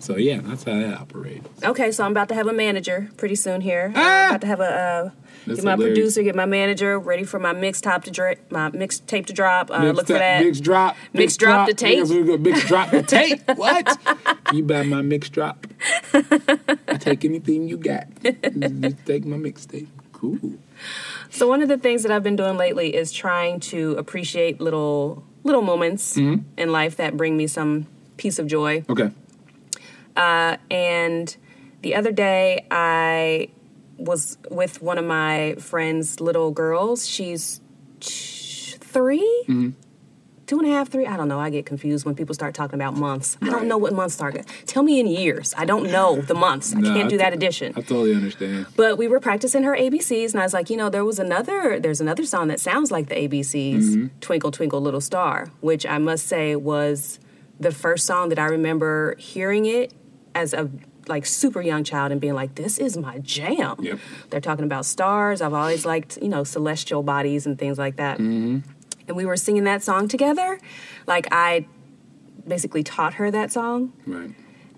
So 0.00 0.16
yeah, 0.16 0.40
that's 0.42 0.64
how 0.64 0.74
that 0.74 0.98
operates. 1.00 1.48
Okay, 1.64 1.90
so 1.90 2.04
I'm 2.04 2.12
about 2.12 2.28
to 2.28 2.34
have 2.34 2.46
a 2.46 2.52
manager 2.52 3.10
pretty 3.16 3.34
soon 3.34 3.60
here. 3.60 3.92
Ah! 3.96 4.24
I'm 4.24 4.28
about 4.30 4.40
to 4.42 4.46
have 4.46 4.60
a 4.60 4.64
uh, 4.64 5.10
get 5.54 5.64
my 5.64 5.72
hilarious. 5.72 5.96
producer, 5.98 6.22
get 6.22 6.34
my 6.36 6.46
manager 6.46 6.98
ready 7.00 7.24
for 7.24 7.38
my 7.40 7.52
mix 7.52 7.80
top 7.80 8.04
to 8.04 8.10
dri- 8.12 8.36
my 8.50 8.70
mix 8.70 9.00
tape 9.00 9.26
to 9.26 9.32
drop. 9.32 9.70
Uh, 9.72 9.80
Mix 9.80 9.96
look 9.96 10.06
for 10.06 10.12
that. 10.14 10.44
Mix 10.44 10.60
drop. 10.60 10.96
Mix 11.12 11.36
drop 11.36 11.66
the 11.68 11.74
tape? 11.74 12.06
Go 12.06 12.36
Mix 12.38 12.64
drop 12.66 12.90
the 12.90 13.02
tape. 13.02 13.40
What? 13.56 13.98
you 14.52 14.62
buy 14.62 14.82
my 14.84 15.02
mix 15.02 15.28
drop. 15.30 15.66
I 16.14 16.96
take 16.98 17.24
anything 17.24 17.68
you 17.68 17.76
got. 17.76 18.06
Just 18.22 19.04
take 19.04 19.24
my 19.24 19.36
mixtape. 19.36 19.88
Cool. 20.12 20.38
So 21.30 21.48
one 21.48 21.60
of 21.62 21.68
the 21.68 21.78
things 21.78 22.02
that 22.04 22.12
I've 22.12 22.22
been 22.22 22.36
doing 22.36 22.56
lately 22.56 22.94
is 22.94 23.10
trying 23.12 23.60
to 23.60 23.92
appreciate 23.98 24.60
little 24.60 25.24
little 25.44 25.62
moments 25.62 26.16
Mm-hmm. 26.16 26.42
in 26.56 26.72
life 26.72 26.96
that 26.96 27.16
bring 27.16 27.36
me 27.36 27.46
some 27.46 27.86
piece 28.16 28.38
of 28.38 28.46
joy. 28.46 28.84
Okay. 28.88 29.10
And 30.16 31.36
the 31.82 31.94
other 31.94 32.12
day, 32.12 32.66
I 32.70 33.48
was 33.96 34.38
with 34.50 34.80
one 34.82 34.98
of 34.98 35.04
my 35.04 35.54
friend's 35.58 36.20
little 36.20 36.50
girls. 36.50 37.08
She's 37.08 37.60
t- 38.00 38.76
3 38.80 39.18
Mm-hmm. 39.48 39.70
two 40.46 40.58
and 40.58 40.66
a 40.66 40.70
half, 40.70 40.88
three. 40.88 41.06
I 41.06 41.16
don't 41.18 41.28
know. 41.28 41.38
I 41.38 41.50
get 41.50 41.66
confused 41.66 42.06
when 42.06 42.14
people 42.14 42.34
start 42.34 42.54
talking 42.54 42.74
about 42.76 42.94
months. 42.96 43.36
I 43.42 43.50
don't 43.50 43.68
know 43.68 43.76
what 43.76 43.92
months 43.92 44.18
are. 44.20 44.32
Tell 44.66 44.82
me 44.82 44.98
in 44.98 45.06
years. 45.06 45.52
I 45.58 45.64
don't 45.66 45.90
know 45.92 46.20
the 46.22 46.34
months. 46.34 46.74
I 46.74 46.80
can't 46.80 46.96
I 46.96 47.02
do 47.02 47.08
t- 47.10 47.16
that 47.18 47.32
addition. 47.34 47.72
I 47.76 47.80
totally 47.82 48.14
understand. 48.14 48.66
But 48.76 48.96
we 48.96 49.08
were 49.08 49.20
practicing 49.20 49.62
her 49.64 49.76
ABCs, 49.76 50.30
and 50.32 50.40
I 50.40 50.44
was 50.44 50.54
like, 50.54 50.70
you 50.70 50.76
know, 50.78 50.88
there 50.88 51.04
was 51.04 51.18
another, 51.18 51.78
there's 51.78 52.00
another 52.00 52.24
song 52.24 52.48
that 52.48 52.60
sounds 52.60 52.90
like 52.90 53.08
the 53.08 53.14
ABCs, 53.16 54.10
"Twinkle 54.20 54.50
Twinkle 54.50 54.80
Little 54.80 55.02
Star," 55.02 55.50
which 55.60 55.84
I 55.84 55.98
must 55.98 56.26
say 56.26 56.56
was 56.56 57.18
the 57.60 57.70
first 57.72 58.06
song 58.06 58.28
that 58.30 58.38
I 58.38 58.46
remember 58.46 59.16
hearing 59.18 59.66
it 59.66 59.92
as 60.38 60.54
a 60.54 60.70
like 61.08 61.24
super 61.26 61.60
young 61.60 61.82
child 61.84 62.12
and 62.12 62.20
being 62.20 62.34
like, 62.34 62.54
this 62.54 62.78
is 62.78 62.96
my 62.96 63.18
jam. 63.18 63.76
Yep. 63.80 63.98
They're 64.30 64.40
talking 64.40 64.64
about 64.64 64.84
stars. 64.84 65.40
I've 65.40 65.54
always 65.54 65.84
liked, 65.86 66.18
you 66.20 66.28
know, 66.28 66.44
celestial 66.44 67.02
bodies 67.02 67.46
and 67.46 67.58
things 67.58 67.78
like 67.78 67.96
that. 67.96 68.18
Mm-hmm. 68.18 68.58
And 69.08 69.16
we 69.16 69.24
were 69.26 69.36
singing 69.36 69.64
that 69.64 69.82
song 69.82 70.06
together. 70.06 70.60
Like 71.06 71.26
I 71.32 71.66
basically 72.46 72.82
taught 72.82 73.14
her 73.14 73.30
that 73.30 73.50
song 73.50 73.92
Right. 74.06 74.30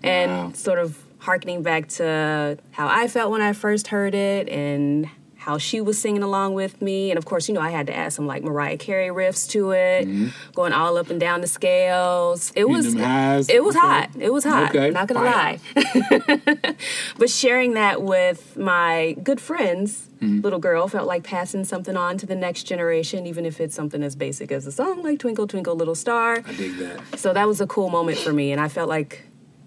and 0.03 0.31
Wow. 0.31 0.51
sort 0.53 0.79
of 0.79 1.03
harkening 1.19 1.61
back 1.63 1.87
to 1.89 2.57
how 2.71 2.87
I 2.87 3.07
felt 3.07 3.29
when 3.31 3.41
I 3.41 3.53
first 3.53 3.87
heard 3.87 4.15
it 4.15 4.49
and 4.49 5.07
how 5.41 5.57
she 5.57 5.81
was 5.81 5.99
singing 5.99 6.21
along 6.21 6.53
with 6.53 6.81
me. 6.83 7.09
And 7.09 7.17
of 7.17 7.25
course, 7.25 7.47
you 7.49 7.55
know, 7.55 7.61
I 7.61 7.71
had 7.71 7.87
to 7.87 7.95
add 7.95 8.13
some 8.13 8.27
like 8.27 8.43
Mariah 8.43 8.77
Carey 8.77 9.07
riffs 9.09 9.49
to 9.49 9.71
it, 9.71 10.07
going 10.53 10.71
all 10.71 10.97
up 10.97 11.09
and 11.09 11.19
down 11.19 11.41
the 11.41 11.47
scales. 11.47 12.51
It 12.55 12.69
was 12.69 12.85
Mm-hmm. 12.93 13.49
it 13.51 13.63
was 13.63 13.75
Okay. 13.75 13.85
hot. 13.87 14.09
It 14.19 14.31
was 14.31 14.43
hot. 14.43 14.69
Okay. 14.69 14.91
Not 14.91 15.07
gonna 15.07 15.21
Fire. 15.31 15.57
lie. 15.75 16.75
but 17.17 17.29
sharing 17.29 17.73
that 17.73 18.01
with 18.03 18.55
my 18.57 19.15
good 19.23 19.41
friends, 19.41 20.07
Mm-hmm. 20.21 20.41
little 20.41 20.59
girl, 20.59 20.87
felt 20.87 21.07
like 21.07 21.23
passing 21.23 21.63
something 21.63 21.97
on 21.97 22.15
to 22.19 22.27
the 22.27 22.35
next 22.35 22.65
generation, 22.65 23.25
even 23.25 23.43
if 23.43 23.59
it's 23.59 23.73
something 23.73 24.03
as 24.03 24.15
basic 24.15 24.51
as 24.51 24.67
a 24.67 24.71
song 24.71 25.01
like 25.01 25.17
Twinkle 25.17 25.47
Twinkle 25.47 25.75
Little 25.75 25.95
Star. 25.95 26.43
I 26.45 26.53
dig 26.53 26.77
that. 26.77 27.17
So 27.17 27.33
that 27.33 27.47
was 27.47 27.59
a 27.59 27.65
cool 27.65 27.89
moment 27.89 28.19
for 28.19 28.31
me, 28.31 28.51
and 28.51 28.61
I 28.61 28.67
felt 28.67 28.87
like 28.87 29.23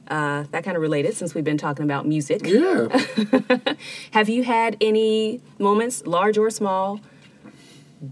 uh, 0.09 0.45
that 0.51 0.65
kind 0.65 0.77
of 0.77 0.83
related 0.83 1.15
since 1.15 1.35
we've 1.35 1.45
been 1.45 1.59
talking 1.59 1.85
about 1.85 2.07
music. 2.07 2.43
Yeah. 2.45 2.89
Have 4.13 4.29
you 4.29 4.45
had 4.45 4.77
any 4.81 5.41
moments, 5.59 6.07
large 6.07 6.39
or 6.39 6.51
small, 6.51 7.01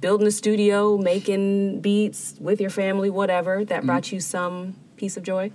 building 0.00 0.26
a 0.26 0.30
studio, 0.30 0.96
making 0.96 1.80
beats 1.80 2.34
with 2.40 2.60
your 2.60 2.70
family, 2.70 3.10
whatever, 3.10 3.64
that 3.64 3.84
brought 3.84 4.12
you 4.12 4.20
some 4.20 4.76
piece 4.96 5.16
of 5.16 5.22
joy? 5.22 5.52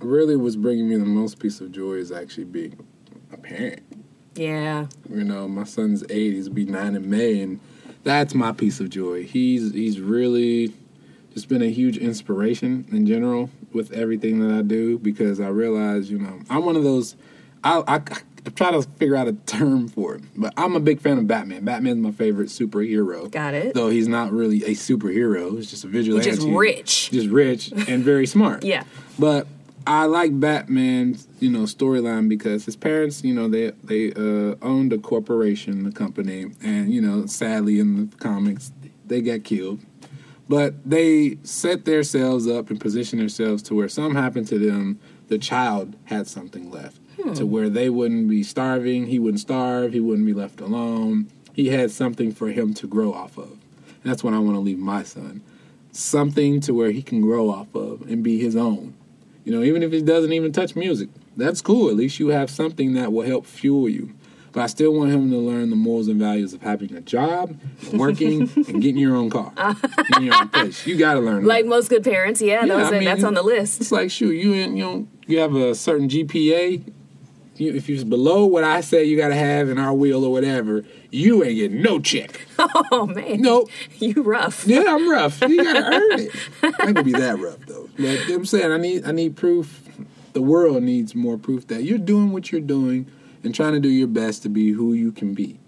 really, 0.00 0.36
what's 0.36 0.56
bringing 0.56 0.88
me 0.88 0.96
the 0.96 1.04
most 1.04 1.38
piece 1.38 1.60
of 1.60 1.72
joy 1.72 1.94
is 1.94 2.12
actually 2.12 2.44
being 2.44 2.86
a 3.32 3.36
parent. 3.36 3.82
Yeah. 4.34 4.86
You 5.08 5.24
know, 5.24 5.48
my 5.48 5.64
son's 5.64 6.04
eight; 6.10 6.32
he's 6.32 6.48
be 6.48 6.64
nine 6.64 6.94
in 6.94 7.08
May, 7.08 7.40
and 7.40 7.60
that's 8.04 8.34
my 8.34 8.52
piece 8.52 8.80
of 8.80 8.90
joy. 8.90 9.24
He's 9.24 9.72
he's 9.72 10.00
really 10.00 10.72
just 11.34 11.48
been 11.48 11.62
a 11.62 11.70
huge 11.70 11.96
inspiration 11.96 12.86
in 12.90 13.06
general 13.06 13.50
with 13.78 13.92
everything 13.92 14.40
that 14.40 14.54
I 14.58 14.62
do 14.62 14.98
because 14.98 15.40
I 15.40 15.48
realize, 15.48 16.10
you 16.10 16.18
know, 16.18 16.40
I'm 16.50 16.64
one 16.66 16.76
of 16.76 16.82
those. 16.82 17.16
I 17.64 17.82
I, 17.86 17.94
I 17.96 18.50
try 18.50 18.72
to 18.72 18.82
figure 18.82 19.16
out 19.16 19.28
a 19.28 19.32
term 19.32 19.88
for 19.88 20.16
it, 20.16 20.22
but 20.36 20.52
I'm 20.56 20.74
a 20.74 20.80
big 20.80 21.00
fan 21.00 21.16
of 21.16 21.26
Batman. 21.26 21.64
Batman's 21.64 21.98
my 21.98 22.10
favorite 22.10 22.48
superhero. 22.48 23.30
Got 23.30 23.54
it. 23.54 23.74
Though 23.74 23.88
he's 23.88 24.08
not 24.08 24.32
really 24.32 24.64
a 24.64 24.70
superhero; 24.70 25.56
he's 25.56 25.70
just 25.70 25.84
a 25.84 25.86
vigilante. 25.86 26.28
Just 26.28 26.46
rich. 26.46 27.10
just 27.10 27.28
rich 27.28 27.72
and 27.72 28.02
very 28.02 28.26
smart. 28.34 28.64
Yeah. 28.64 28.82
But 29.18 29.46
I 29.86 30.04
like 30.04 30.38
Batman's, 30.38 31.28
you 31.40 31.50
know, 31.50 31.60
storyline 31.60 32.28
because 32.28 32.64
his 32.64 32.76
parents, 32.76 33.22
you 33.24 33.32
know, 33.32 33.48
they 33.48 33.70
they 33.84 34.12
uh, 34.12 34.56
owned 34.60 34.92
a 34.92 34.98
corporation, 34.98 35.86
a 35.86 35.92
company, 35.92 36.50
and 36.60 36.92
you 36.92 37.00
know, 37.00 37.26
sadly 37.26 37.78
in 37.78 38.10
the 38.10 38.16
comics, 38.16 38.72
they 39.06 39.22
got 39.22 39.44
killed. 39.44 39.80
But 40.48 40.88
they 40.88 41.38
set 41.42 41.84
themselves 41.84 42.46
up 42.46 42.70
and 42.70 42.80
position 42.80 43.18
themselves 43.18 43.62
to 43.64 43.74
where 43.74 43.88
something 43.88 44.20
happened 44.20 44.46
to 44.48 44.58
them 44.58 44.98
the 45.28 45.38
child 45.38 45.94
had 46.04 46.26
something 46.26 46.70
left 46.70 46.98
hmm. 47.20 47.34
to 47.34 47.46
where 47.46 47.68
they 47.68 47.90
wouldn't 47.90 48.28
be 48.28 48.42
starving, 48.42 49.06
he 49.06 49.18
wouldn't 49.18 49.40
starve, 49.40 49.92
he 49.92 50.00
wouldn't 50.00 50.26
be 50.26 50.34
left 50.34 50.60
alone. 50.60 51.30
He 51.52 51.68
had 51.68 51.90
something 51.90 52.32
for 52.32 52.48
him 52.48 52.72
to 52.74 52.86
grow 52.86 53.12
off 53.12 53.36
of. 53.36 53.50
And 53.50 54.04
that's 54.04 54.24
what 54.24 54.34
I 54.34 54.38
want 54.38 54.54
to 54.54 54.60
leave 54.60 54.78
my 54.78 55.02
son. 55.02 55.42
Something 55.92 56.60
to 56.60 56.72
where 56.72 56.90
he 56.90 57.02
can 57.02 57.20
grow 57.20 57.50
off 57.50 57.74
of 57.74 58.02
and 58.02 58.22
be 58.22 58.38
his 58.38 58.56
own. 58.56 58.94
You 59.44 59.52
know, 59.52 59.62
even 59.62 59.82
if 59.82 59.92
he 59.92 60.02
doesn't 60.02 60.32
even 60.32 60.52
touch 60.52 60.76
music, 60.76 61.08
that's 61.36 61.60
cool. 61.60 61.88
At 61.88 61.96
least 61.96 62.18
you 62.18 62.28
have 62.28 62.50
something 62.50 62.94
that 62.94 63.12
will 63.12 63.26
help 63.26 63.46
fuel 63.46 63.88
you. 63.88 64.14
But 64.52 64.62
I 64.62 64.66
still 64.66 64.92
want 64.94 65.10
him 65.10 65.30
to 65.30 65.36
learn 65.36 65.70
the 65.70 65.76
morals 65.76 66.08
and 66.08 66.18
values 66.18 66.54
of 66.54 66.62
having 66.62 66.94
a 66.94 67.00
job, 67.00 67.56
working, 67.92 68.42
and 68.56 68.80
getting 68.82 68.96
your 68.98 69.14
own 69.14 69.28
car, 69.30 69.52
getting 70.08 70.24
your 70.24 70.36
own 70.36 70.48
place. 70.48 70.86
You 70.86 70.96
got 70.96 71.14
to 71.14 71.20
learn. 71.20 71.42
that. 71.42 71.48
Like 71.48 71.66
most 71.66 71.88
good 71.90 72.02
parents, 72.02 72.40
yeah, 72.40 72.64
Yeah, 72.64 72.76
those 72.78 72.92
I 72.92 72.96
are, 72.98 73.04
that's 73.04 73.24
on 73.24 73.34
the 73.34 73.42
list. 73.42 73.80
It's 73.80 73.92
like, 73.92 74.10
shoot, 74.10 74.32
you 74.32 74.52
in, 74.54 74.76
you 74.76 74.84
know, 74.84 75.08
you 75.26 75.38
have 75.40 75.54
a 75.54 75.74
certain 75.74 76.08
GPA. 76.08 76.92
You, 77.56 77.74
if 77.74 77.88
you're 77.88 78.04
below 78.04 78.44
what 78.46 78.62
I 78.62 78.80
say 78.82 79.02
you 79.04 79.16
got 79.16 79.28
to 79.28 79.34
have 79.34 79.68
in 79.68 79.78
our 79.78 79.92
wheel 79.92 80.24
or 80.24 80.30
whatever, 80.30 80.84
you 81.10 81.42
ain't 81.42 81.56
getting 81.56 81.82
no 81.82 81.98
check. 82.00 82.46
Oh 82.90 83.06
man, 83.06 83.40
Nope. 83.42 83.68
you 83.98 84.22
rough. 84.22 84.66
Yeah, 84.66 84.84
I'm 84.88 85.08
rough. 85.10 85.40
You 85.42 85.62
gotta 85.62 85.80
earn 85.94 86.20
it. 86.20 86.30
I 86.62 86.66
ain't 86.66 86.78
gonna 86.94 87.02
be 87.02 87.12
that 87.12 87.38
rough 87.38 87.58
though. 87.66 87.88
But 87.96 88.02
you 88.02 88.08
know 88.16 88.24
what 88.24 88.30
I'm 88.34 88.44
saying 88.46 88.72
I 88.72 88.76
need 88.78 89.04
I 89.04 89.12
need 89.12 89.36
proof. 89.36 89.82
The 90.32 90.42
world 90.42 90.82
needs 90.82 91.14
more 91.14 91.36
proof 91.38 91.66
that 91.68 91.82
you're 91.84 91.98
doing 91.98 92.32
what 92.32 92.50
you're 92.50 92.60
doing 92.60 93.06
and 93.44 93.54
trying 93.54 93.72
to 93.74 93.80
do 93.80 93.88
your 93.88 94.08
best 94.08 94.42
to 94.42 94.48
be 94.48 94.72
who 94.72 94.92
you 94.92 95.12
can 95.12 95.34
be. 95.34 95.58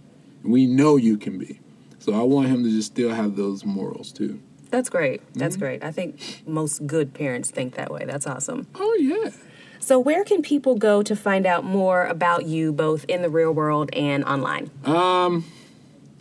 We 0.43 0.67
know 0.67 0.97
you 0.97 1.17
can 1.19 1.39
be. 1.39 1.61
So 1.99 2.15
I 2.15 2.23
want 2.23 2.49
him 2.49 2.65
to 2.65 2.71
just 2.71 2.93
still 2.93 3.11
have 3.11 3.37
those 3.37 3.65
morals 3.65 4.11
too. 4.13 4.41
That's 4.71 4.89
great. 4.89 5.21
That's 5.35 5.57
Mm-hmm. 5.57 5.65
great. 5.65 5.85
I 5.85 5.91
think 5.93 6.43
most 6.47 6.87
good 6.87 7.13
parents 7.13 7.51
think 7.51 7.75
that 7.75 7.91
way. 7.93 8.05
That's 8.07 8.27
awesome. 8.27 8.67
Oh 8.75 8.97
yeah. 9.01 9.31
So, 9.83 9.99
where 9.99 10.25
can 10.25 10.43
people 10.43 10.75
go 10.77 11.03
to 11.03 11.17
find 11.17 11.47
out 11.47 11.65
more 11.65 12.05
about 12.05 12.45
you, 12.45 12.71
both 12.71 13.05
in 13.09 13.23
the 13.23 13.31
real 13.31 13.51
world 13.53 13.89
and 13.95 14.23
online? 14.25 14.71
Um, 14.85 15.45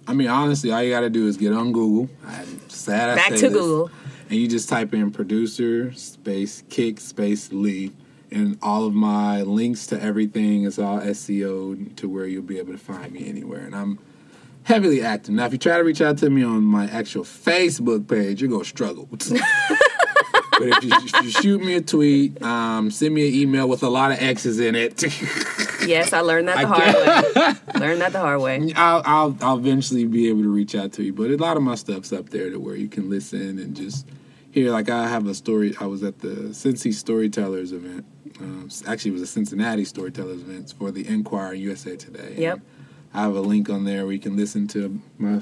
I 0.08 0.14
mean, 0.14 0.30
honestly, 0.30 0.72
all 0.72 0.82
you 0.82 0.92
got 0.92 1.02
to 1.02 1.10
do 1.10 1.28
is 1.28 1.36
get 1.36 1.52
on 1.52 1.74
Google. 1.74 2.10
I'm 2.26 2.70
sad 2.70 3.10
I 3.10 3.16
Back 3.16 3.28
to 3.28 3.34
this. 3.34 3.42
Google. 3.52 3.92
and 4.30 4.40
you 4.40 4.48
just 4.48 4.70
type 4.70 4.94
in 4.94 5.12
producer 5.12 5.92
space 5.92 6.64
kick 6.70 7.02
space 7.02 7.52
Lee, 7.52 7.92
and 8.32 8.58
all 8.62 8.86
of 8.86 8.94
my 8.94 9.42
links 9.42 9.88
to 9.88 10.02
everything 10.02 10.64
is 10.64 10.80
all 10.80 11.00
SEO 11.00 11.96
to 11.96 12.10
where 12.10 12.26
you'll 12.26 12.44
be 12.44 12.60
able 12.60 12.74
to 12.74 12.80
find 12.80 13.12
me 13.12 13.28
anywhere. 13.28 13.62
And 13.62 13.76
I'm 13.76 14.00
heavily 14.64 15.02
active. 15.02 15.34
Now, 15.34 15.46
if 15.46 15.52
you 15.52 15.58
try 15.58 15.78
to 15.78 15.84
reach 15.84 16.02
out 16.02 16.18
to 16.20 16.30
me 16.30 16.44
on 16.44 16.64
my 16.64 16.86
actual 16.90 17.24
Facebook 17.24 18.08
page, 18.08 18.42
you're 18.42 18.50
gonna 18.50 18.66
struggle. 18.66 19.10
But 20.60 20.68
if 20.68 20.84
you, 20.84 20.92
if 20.92 21.24
you 21.24 21.32
shoot 21.32 21.62
me 21.62 21.76
a 21.76 21.82
tweet, 21.82 22.42
um, 22.44 22.92
send 22.92 23.16
me 23.16 23.30
an 23.30 23.34
email 23.34 23.70
with 23.70 23.82
a 23.82 23.88
lot 23.88 24.12
of 24.12 24.22
X's 24.22 24.60
in 24.60 24.76
it, 24.76 25.02
Yes, 25.88 26.12
I 26.12 26.20
learned 26.20 26.50
that 26.50 26.60
the 26.60 26.68
hard 26.68 26.96
way. 26.96 27.80
learned 27.80 28.02
that 28.02 28.12
the 28.12 28.20
hard 28.20 28.42
way. 28.42 28.74
I'll, 28.76 29.02
I'll 29.06 29.38
I'll 29.42 29.58
eventually 29.58 30.06
be 30.06 30.28
able 30.28 30.44
to 30.44 30.50
reach 30.50 30.76
out 30.76 30.92
to 30.94 31.04
you. 31.04 31.14
But 31.14 31.32
a 31.32 31.38
lot 31.38 31.58
of 31.58 31.64
my 31.64 31.76
stuff's 31.76 32.12
up 32.12 32.30
there 32.30 32.50
to 32.50 32.60
where 32.60 32.76
you 32.76 32.90
can 32.90 33.10
listen 33.10 33.58
and 33.58 33.76
just 33.76 34.06
hear. 34.60 34.72
Like 34.72 34.90
I 34.90 35.08
have 35.08 35.28
a 35.28 35.34
story. 35.34 35.76
I 35.80 35.86
was 35.86 36.04
at 36.04 36.20
the 36.20 36.52
Cincy 36.52 36.94
Storytellers 36.94 37.72
event. 37.72 38.06
Um, 38.40 38.70
actually, 38.88 39.12
it 39.12 39.14
was 39.14 39.22
a 39.24 39.28
Cincinnati 39.28 39.86
Storytellers 39.86 40.42
event 40.42 40.74
for 40.78 40.92
the 40.92 41.08
Enquirer 41.08 41.54
USA 41.54 41.96
Today. 41.96 42.36
Yep. 42.38 42.60
I 43.14 43.22
have 43.22 43.36
a 43.36 43.42
link 43.42 43.70
on 43.70 43.86
there 43.86 44.06
where 44.06 44.14
you 44.14 44.20
can 44.20 44.36
listen 44.36 44.68
to 44.70 45.02
my 45.18 45.42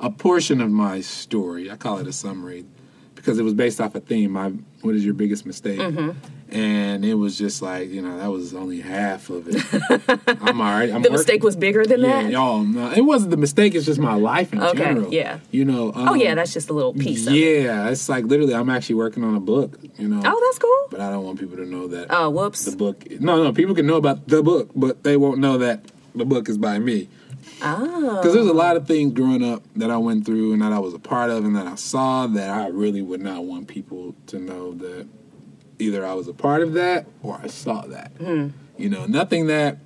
a 0.00 0.10
portion 0.10 0.60
of 0.60 0.70
my 0.70 1.00
story. 1.00 1.70
I 1.70 1.76
call 1.76 1.98
it 1.98 2.06
a 2.06 2.12
summary 2.12 2.64
because 3.14 3.38
it 3.38 3.42
was 3.42 3.54
based 3.54 3.80
off 3.80 3.94
a 3.94 4.00
theme. 4.00 4.32
My 4.32 4.48
what 4.80 4.94
is 4.94 5.04
your 5.04 5.14
biggest 5.14 5.44
mistake? 5.44 5.78
Mm-hmm. 5.78 6.18
And 6.52 7.04
it 7.04 7.14
was 7.14 7.38
just 7.38 7.62
like 7.62 7.90
you 7.90 8.02
know 8.02 8.18
that 8.18 8.30
was 8.30 8.54
only 8.54 8.80
half 8.80 9.30
of 9.30 9.46
it. 9.48 9.62
I'm 10.42 10.60
all 10.60 10.66
right. 10.72 10.90
I'm 10.90 11.02
The 11.02 11.08
working- 11.08 11.12
mistake 11.12 11.42
was 11.44 11.56
bigger 11.56 11.84
than 11.84 12.00
yeah, 12.00 12.22
that? 12.22 12.30
y'all, 12.32 12.62
no, 12.62 12.90
it 12.90 13.02
wasn't 13.02 13.30
the 13.30 13.36
mistake. 13.36 13.74
It's 13.74 13.86
just 13.86 14.00
my 14.00 14.14
life 14.14 14.52
in 14.52 14.62
Okay, 14.62 14.78
general. 14.78 15.12
yeah. 15.12 15.38
you 15.50 15.64
know. 15.64 15.92
Um, 15.94 16.08
Oh, 16.10 16.14
yeah, 16.14 16.34
that's 16.34 16.52
just 16.52 16.68
a 16.70 16.72
little 16.72 16.92
piece 16.92 17.26
of 17.26 17.34
it. 17.34 17.38
yeah. 17.64 17.88
It's 17.88 18.08
like 18.08 18.24
literally, 18.24 18.54
I'm 18.54 18.68
actually 18.70 18.96
working 18.96 19.22
on 19.24 19.34
a 19.36 19.40
book. 19.40 19.78
You 19.96 20.08
know. 20.08 20.20
Oh, 20.24 20.40
that's 20.48 20.58
cool. 20.58 20.88
But 20.90 21.00
I 21.00 21.10
don't 21.10 21.24
want 21.24 21.38
people 21.38 21.56
to 21.56 21.66
know 21.66 21.86
that 21.88 22.08
Oh, 22.10 22.30
whoops. 22.30 22.64
the 22.64 22.76
book. 22.76 23.08
No, 23.20 23.42
no, 23.44 23.52
people 23.52 23.74
can 23.74 23.86
know 23.86 23.96
about 23.96 24.26
the 24.28 24.42
book, 24.42 24.70
but 24.74 25.02
they 25.04 25.16
won't 25.16 25.38
know 25.38 25.58
that 25.58 25.84
the 26.14 26.24
book 26.24 26.48
is 26.48 26.58
by 26.58 26.78
me. 26.78 27.08
Oh. 27.62 28.16
Because 28.16 28.34
there's 28.34 28.46
a 28.46 28.52
lot 28.52 28.76
of 28.76 28.86
things 28.86 29.12
growing 29.12 29.44
up 29.44 29.62
that 29.76 29.90
I 29.90 29.96
went 29.98 30.24
through 30.26 30.52
and 30.54 30.62
that 30.62 30.72
I 30.72 30.78
was 30.78 30.94
a 30.94 30.98
part 30.98 31.30
of 31.30 31.44
and 31.44 31.54
that 31.56 31.66
I 31.66 31.74
saw 31.74 32.26
that 32.26 32.48
I 32.50 32.68
really 32.68 33.02
would 33.02 33.20
not 33.20 33.44
want 33.44 33.68
people 33.68 34.14
to 34.28 34.38
know 34.38 34.72
that 34.74 35.06
either 35.80 36.04
I 36.06 36.14
was 36.14 36.28
a 36.28 36.32
part 36.34 36.62
of 36.62 36.74
that 36.74 37.06
or 37.22 37.38
I 37.42 37.46
saw 37.46 37.82
that. 37.82 38.12
Hmm. 38.18 38.48
You 38.76 38.88
know, 38.88 39.06
nothing 39.06 39.46
that 39.48 39.78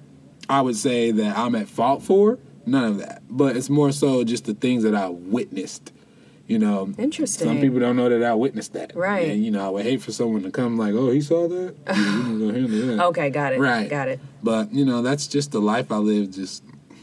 I 0.48 0.60
would 0.60 0.76
say 0.76 1.10
that 1.10 1.36
I'm 1.36 1.54
at 1.54 1.68
fault 1.68 2.02
for, 2.02 2.38
none 2.66 2.84
of 2.84 2.98
that. 2.98 3.22
But 3.28 3.56
it's 3.56 3.70
more 3.70 3.92
so 3.92 4.24
just 4.24 4.44
the 4.44 4.54
things 4.54 4.82
that 4.84 4.94
I 4.94 5.08
witnessed. 5.08 5.92
You 6.46 6.58
know, 6.58 6.92
Interesting. 6.98 7.46
Some 7.46 7.60
people 7.60 7.80
don't 7.80 7.96
know 7.96 8.10
that 8.10 8.22
I 8.22 8.34
witnessed 8.34 8.74
that. 8.74 8.94
Right. 8.94 9.30
And, 9.30 9.42
you 9.42 9.50
know, 9.50 9.66
I 9.66 9.70
would 9.70 9.84
hate 9.84 10.02
for 10.02 10.12
someone 10.12 10.42
to 10.42 10.50
come 10.50 10.76
like, 10.76 10.92
oh, 10.92 11.10
he 11.10 11.22
saw 11.22 11.48
that? 11.48 11.74
You 11.96 12.38
know, 12.38 12.46
we 12.52 12.66
can 12.66 12.96
that. 12.96 13.04
Okay, 13.06 13.30
got 13.30 13.54
it. 13.54 13.60
Right. 13.60 13.88
Got 13.88 14.08
it. 14.08 14.20
But 14.42 14.72
you 14.72 14.84
know, 14.84 15.00
that's 15.00 15.26
just 15.26 15.52
the 15.52 15.60
life 15.60 15.90
I 15.90 15.96
lived. 15.96 16.34
Just 16.34 16.62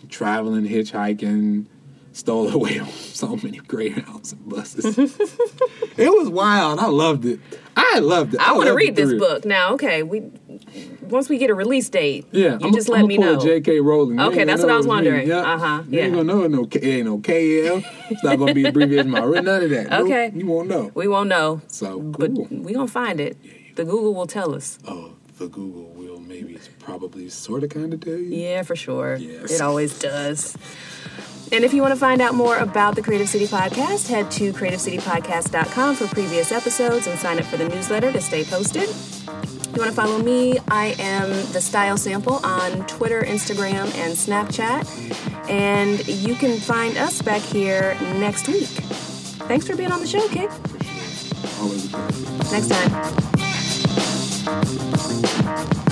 traveling, 0.09 0.65
hitchhiking, 0.65 1.65
stole 2.13 2.49
away 2.53 2.79
on 2.79 2.87
so 2.89 3.35
many 3.37 3.57
greyhounds 3.57 4.33
and 4.33 4.47
buses. 4.47 4.97
it 4.99 6.09
was 6.09 6.29
wild. 6.29 6.79
I 6.79 6.87
loved 6.87 7.25
it. 7.25 7.39
I 7.75 7.99
loved 7.99 8.33
it. 8.33 8.39
I, 8.41 8.53
want 8.53 8.67
to 8.67 8.75
read 8.75 8.95
this 8.95 9.13
book 9.13 9.45
now. 9.45 9.73
Okay, 9.73 10.03
we 10.03 10.29
once 11.03 11.29
we 11.29 11.37
get 11.37 11.49
a 11.49 11.53
release 11.53 11.89
date, 11.89 12.25
Yeah, 12.31 12.57
you 12.59 12.67
I'm, 12.67 12.73
just 12.73 12.87
I'm 12.89 12.93
let 12.93 12.97
gonna 13.01 13.07
me 13.07 13.17
know. 13.17 13.39
J.K. 13.39 13.79
Rowling. 13.81 14.19
You 14.19 14.25
Okay, 14.27 14.43
that's 14.45 14.61
what 14.61 14.71
I 14.71 14.77
was 14.77 14.85
know 14.85 14.93
it's 14.95 15.03
me. 15.03 15.09
wondering. 15.09 15.27
Yep. 15.27 15.45
Uh-huh, 15.45 15.83
You 15.89 15.99
ain't 15.99 16.13
gonna 16.13 16.23
know 16.23 16.47
no. 16.47 16.65
K- 16.65 16.79
It 16.79 16.85
ain't 16.97 17.05
no 17.07 17.17
KL. 17.19 17.83
It's 18.09 18.23
not 18.23 18.37
gonna 18.39 18.53
be 18.53 18.65
abbreviation. 18.65 19.09
My 19.11 19.19
none 19.21 19.47
of 19.47 19.69
that. 19.69 19.89
Nope, 19.89 20.01
Okay. 20.05 20.31
you 20.35 20.45
won't 20.45 20.69
know. 20.69 20.91
We 20.93 21.07
won't 21.07 21.29
know, 21.29 21.61
So 21.67 21.99
cool. 21.99 22.11
but 22.11 22.31
we 22.51 22.73
gonna 22.73 22.87
find 22.87 23.19
it. 23.19 23.37
The 23.75 23.83
Google 23.85 24.13
will 24.13 24.27
tell 24.27 24.53
us. 24.53 24.77
oh, 24.87 25.13
the 25.37 25.47
Google 25.47 25.85
will 25.95 26.19
maybe 26.19 26.57
probably 26.79 27.29
sort 27.29 27.63
of 27.63 27.69
kind 27.71 27.93
of 27.93 28.01
tell 28.01 28.13
you. 28.13 28.29
Yeah, 28.35 28.63
for 28.63 28.75
sure. 28.75 29.15
Yes. 29.15 29.51
It 29.51 29.61
always 29.61 29.97
does. 29.97 30.55
And 31.53 31.65
if 31.65 31.73
you 31.73 31.81
want 31.81 31.93
to 31.93 31.99
find 31.99 32.21
out 32.21 32.33
more 32.33 32.57
about 32.57 32.95
the 32.95 33.01
Creative 33.01 33.27
City 33.27 33.45
Podcast, 33.45 34.07
head 34.07 34.31
to 34.31 34.53
creativecitypodcast.com 34.53 35.95
for 35.95 36.07
previous 36.07 36.51
episodes 36.53 37.07
and 37.07 37.19
sign 37.19 37.39
up 37.39 37.45
for 37.45 37.57
the 37.57 37.67
newsletter 37.67 38.09
to 38.11 38.21
stay 38.21 38.45
posted. 38.45 38.83
If 38.83 39.67
you 39.75 39.81
want 39.81 39.89
to 39.89 39.95
follow 39.95 40.17
me, 40.21 40.59
I 40.69 40.95
am 40.97 41.29
the 41.51 41.59
Style 41.59 41.97
Sample 41.97 42.39
on 42.45 42.85
Twitter, 42.87 43.21
Instagram, 43.21 43.93
and 43.95 44.13
Snapchat. 44.13 45.49
And 45.49 46.07
you 46.07 46.35
can 46.35 46.57
find 46.57 46.97
us 46.97 47.21
back 47.21 47.41
here 47.41 47.97
next 48.15 48.47
week. 48.47 48.69
Thanks 49.47 49.67
for 49.67 49.75
being 49.75 49.91
on 49.91 49.99
the 49.99 50.07
show, 50.07 50.25
Kate. 50.29 50.49
Always 51.59 51.93
a 51.93 51.97
pleasure. 51.97 52.51
Next 52.51 52.69
time. 55.75 55.90